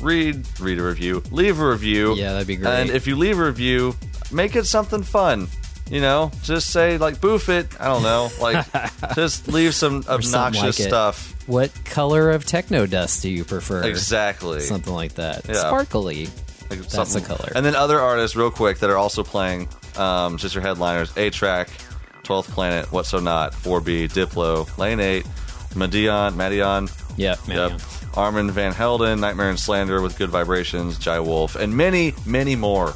read, 0.00 0.46
read 0.58 0.78
a 0.78 0.82
review, 0.82 1.22
leave 1.30 1.60
a 1.60 1.68
review. 1.68 2.14
Yeah, 2.14 2.32
that'd 2.32 2.46
be 2.46 2.56
great. 2.56 2.72
And 2.72 2.90
if 2.90 3.06
you 3.06 3.16
leave 3.16 3.38
a 3.38 3.44
review, 3.44 3.94
make 4.32 4.56
it 4.56 4.66
something 4.66 5.02
fun. 5.02 5.48
You 5.90 6.00
know, 6.00 6.30
just 6.44 6.70
say 6.70 6.98
like 6.98 7.20
"boof 7.20 7.48
it." 7.48 7.66
I 7.80 7.86
don't 7.86 8.04
know, 8.04 8.30
like 8.40 8.64
just 9.16 9.48
leave 9.48 9.74
some 9.74 10.04
obnoxious 10.08 10.78
like 10.78 10.88
stuff. 10.88 11.34
What 11.48 11.72
color 11.84 12.30
of 12.30 12.46
techno 12.46 12.86
dust 12.86 13.22
do 13.22 13.28
you 13.28 13.44
prefer? 13.44 13.82
Exactly. 13.82 14.60
Something 14.60 14.92
like 14.92 15.14
that. 15.14 15.48
Yeah. 15.48 15.54
Sparkly. 15.54 16.28
Like 16.70 16.78
That's 16.80 16.94
something- 16.94 17.22
the 17.22 17.28
color. 17.28 17.52
And 17.54 17.66
then 17.66 17.74
other 17.74 18.00
artists, 18.00 18.36
real 18.36 18.50
quick, 18.50 18.78
that 18.78 18.90
are 18.90 18.96
also 18.96 19.22
playing, 19.24 19.68
um, 19.96 20.36
just 20.38 20.54
your 20.54 20.62
headliners: 20.62 21.10
A-Trak, 21.16 21.68
Twelfth 22.22 22.50
Planet, 22.52 22.90
What 22.92 23.06
So 23.06 23.18
Not, 23.18 23.52
4B, 23.54 24.08
Diplo, 24.08 24.66
Lane 24.78 25.00
Eight, 25.00 25.26
Madeon, 25.74 26.34
Madeon, 26.34 26.90
Yeah, 27.16 27.34
Yep. 27.48 27.80
Armand 28.14 28.50
Van 28.52 28.72
Helden, 28.72 29.20
Nightmare 29.20 29.50
and 29.50 29.58
Slander 29.58 30.00
with 30.00 30.16
Good 30.18 30.30
Vibrations, 30.30 30.96
Jai 30.98 31.20
Wolf, 31.20 31.54
and 31.56 31.76
many, 31.76 32.14
many 32.24 32.56
more. 32.56 32.94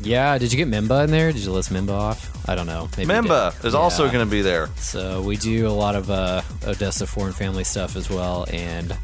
Yeah, 0.00 0.38
did 0.38 0.52
you 0.52 0.64
get 0.64 0.68
Memba 0.70 1.04
in 1.04 1.10
there? 1.10 1.32
Did 1.32 1.42
you 1.42 1.50
list 1.52 1.72
Memba 1.72 1.90
off? 1.90 2.48
I 2.48 2.54
don't 2.54 2.66
know. 2.66 2.88
Maybe 2.96 3.10
Memba 3.12 3.54
did. 3.60 3.66
is 3.66 3.74
also 3.74 4.06
going 4.10 4.24
to 4.24 4.30
be 4.30 4.42
there. 4.42 4.68
So 4.76 5.20
we 5.22 5.36
do 5.36 5.66
a 5.66 5.70
lot 5.74 5.96
of 5.96 6.08
uh, 6.10 6.42
ODESZA 6.62 7.08
foreign 7.08 7.32
family 7.32 7.64
stuff 7.64 7.96
as 7.96 8.08
well, 8.08 8.46
and 8.52 8.96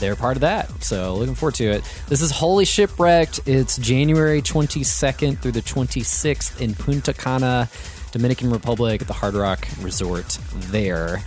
they're 0.00 0.16
part 0.16 0.36
of 0.36 0.40
that. 0.42 0.82
So 0.82 1.14
looking 1.16 1.34
forward 1.34 1.54
to 1.56 1.64
it. 1.70 1.84
This 2.08 2.20
is 2.22 2.30
Holy 2.30 2.64
Shipwrecked. 2.64 3.40
It's 3.46 3.76
January 3.78 4.42
22nd 4.42 5.38
through 5.38 5.52
the 5.52 5.62
26th 5.62 6.60
in 6.60 6.74
Punta 6.74 7.12
Cana, 7.12 7.68
Dominican 8.12 8.50
Republic, 8.50 9.00
at 9.02 9.06
the 9.08 9.14
Hard 9.14 9.34
Rock 9.34 9.66
Resort 9.80 10.38
there. 10.54 11.22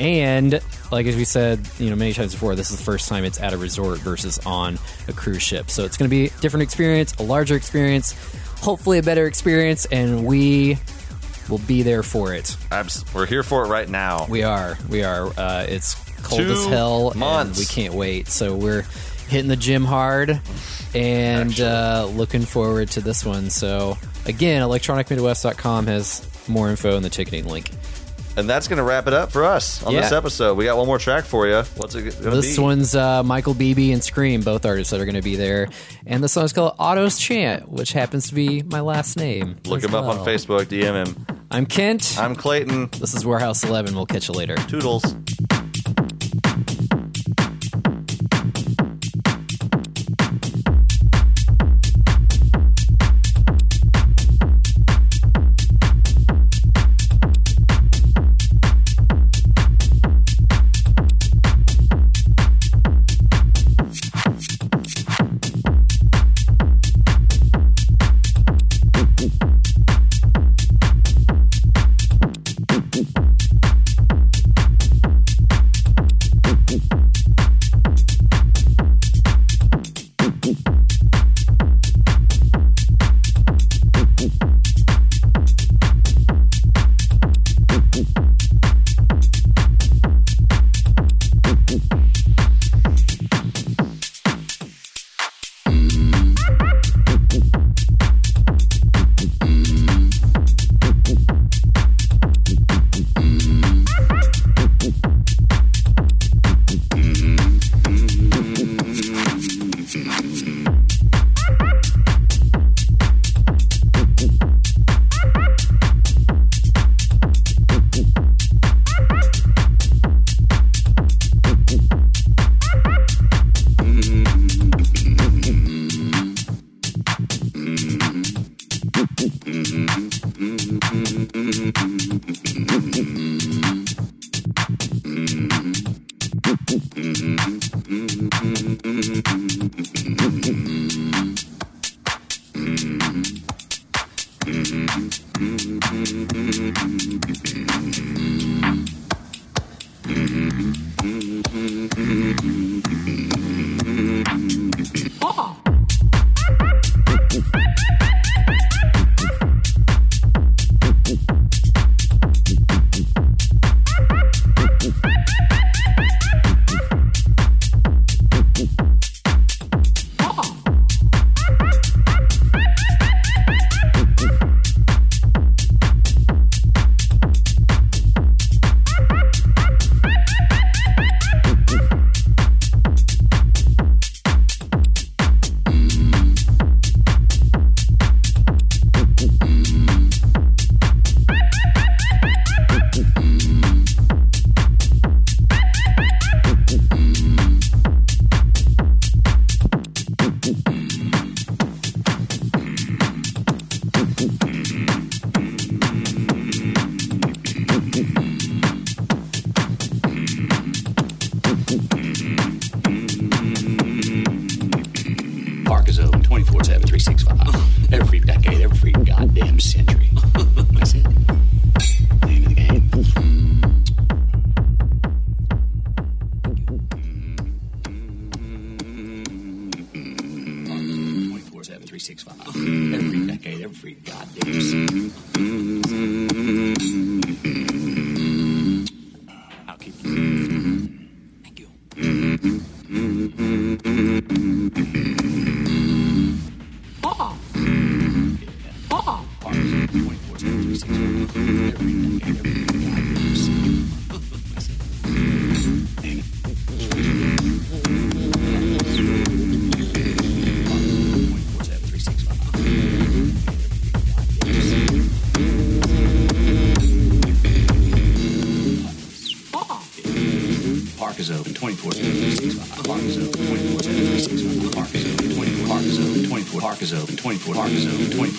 And 0.00 0.60
like 0.90 1.06
as 1.06 1.14
we 1.14 1.24
said, 1.24 1.68
you 1.78 1.88
know, 1.88 1.96
many 1.96 2.12
times 2.12 2.32
before, 2.32 2.56
this 2.56 2.70
is 2.72 2.78
the 2.78 2.82
first 2.82 3.08
time 3.08 3.24
it's 3.24 3.40
at 3.40 3.52
a 3.52 3.56
resort 3.56 4.00
versus 4.00 4.38
on 4.44 4.78
a 5.06 5.12
cruise 5.12 5.42
ship. 5.42 5.70
So 5.70 5.84
it's 5.84 5.96
going 5.96 6.10
to 6.10 6.14
be 6.14 6.26
a 6.26 6.40
different 6.40 6.64
experience, 6.64 7.14
a 7.14 7.22
larger 7.22 7.54
experience, 7.54 8.12
hopefully 8.60 8.98
a 8.98 9.02
better 9.04 9.26
experience, 9.26 9.86
and 9.86 10.26
we 10.26 10.78
will 11.48 11.58
be 11.58 11.82
there 11.82 12.02
for 12.02 12.34
it. 12.34 12.56
Abs- 12.72 13.04
We're 13.14 13.26
here 13.26 13.42
for 13.44 13.64
it 13.64 13.68
right 13.68 13.88
now. 13.88 14.26
We 14.28 14.42
are. 14.42 14.76
We 14.88 15.04
are. 15.04 15.26
Uh, 15.38 15.64
it's 15.68 15.94
cold 16.24 16.40
Two 16.40 16.52
as 16.52 16.66
hell, 16.66 17.12
months. 17.14 17.58
and 17.58 17.58
we 17.58 17.64
can't 17.66 17.94
wait. 17.94 18.28
So 18.28 18.56
we're 18.56 18.82
hitting 19.28 19.48
the 19.48 19.56
gym 19.56 19.84
hard 19.84 20.40
and 20.94 21.58
uh, 21.60 22.06
looking 22.12 22.42
forward 22.42 22.90
to 22.92 23.00
this 23.00 23.24
one. 23.24 23.50
So 23.50 23.96
again, 24.26 24.62
electronicmidwest.com 24.62 25.86
has 25.86 26.28
more 26.48 26.68
info 26.70 26.96
in 26.96 27.02
the 27.02 27.10
ticketing 27.10 27.46
link. 27.46 27.70
And 28.36 28.50
that's 28.50 28.66
going 28.66 28.78
to 28.78 28.82
wrap 28.82 29.06
it 29.06 29.12
up 29.14 29.30
for 29.30 29.44
us 29.44 29.80
on 29.84 29.94
this 29.94 30.10
episode. 30.10 30.56
We 30.58 30.64
got 30.64 30.76
one 30.76 30.88
more 30.88 30.98
track 30.98 31.22
for 31.24 31.46
you. 31.46 31.62
What's 31.76 31.94
it 31.94 32.00
going 32.02 32.12
to 32.16 32.22
be? 32.30 32.30
This 32.30 32.58
one's 32.58 32.96
uh, 32.96 33.22
Michael 33.22 33.54
Beebe 33.54 33.92
and 33.92 34.02
Scream, 34.02 34.40
both 34.40 34.66
artists 34.66 34.90
that 34.90 35.00
are 35.00 35.04
going 35.04 35.14
to 35.14 35.22
be 35.22 35.36
there, 35.36 35.68
and 36.04 36.20
the 36.22 36.28
song 36.28 36.44
is 36.44 36.52
called 36.52 36.74
Otto's 36.80 37.16
Chant, 37.16 37.68
which 37.68 37.92
happens 37.92 38.26
to 38.30 38.34
be 38.34 38.62
my 38.64 38.80
last 38.80 39.16
name. 39.16 39.56
Look 39.66 39.84
him 39.84 39.94
up 39.94 40.06
on. 40.06 40.26
Facebook, 40.26 40.64
DM 40.64 41.06
him. 41.06 41.26
I'm 41.52 41.64
Kent. 41.64 42.16
I'm 42.18 42.34
Clayton. 42.34 42.88
this 42.98 43.14
is 43.14 43.24
Warehouse 43.24 43.62
Eleven. 43.62 43.94
We'll 43.94 44.04
catch 44.04 44.26
you 44.26 44.34
later. 44.34 44.56
Toodles. 44.56 45.04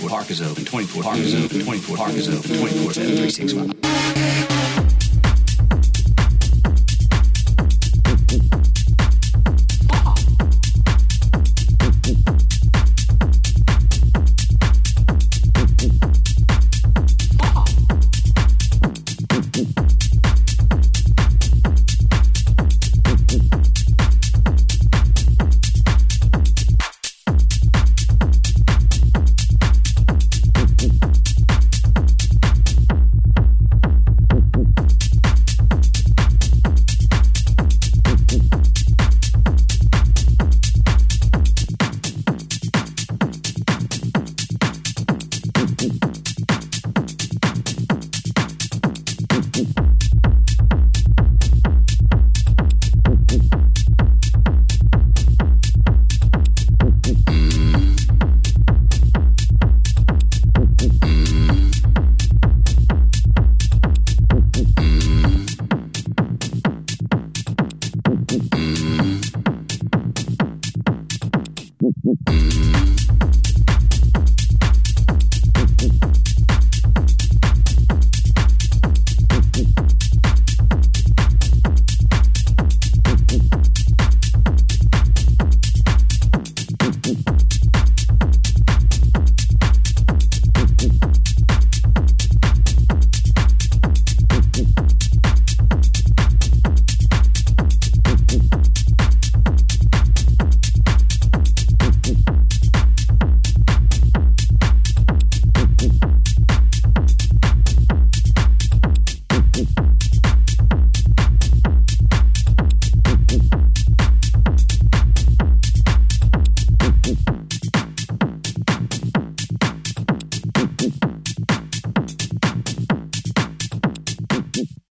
24 0.06 0.10
Park 0.10 0.30
is 0.30 0.42
open. 0.42 0.66
24 0.66 1.04
Park 1.04 1.18
is 1.18 1.34
open. 1.34 1.66
24 1.66 1.98
Park 1.98 2.14
is 2.14 2.28
open. 2.30 2.60
24 2.60 2.94
7 2.94 3.10
365 3.16 3.75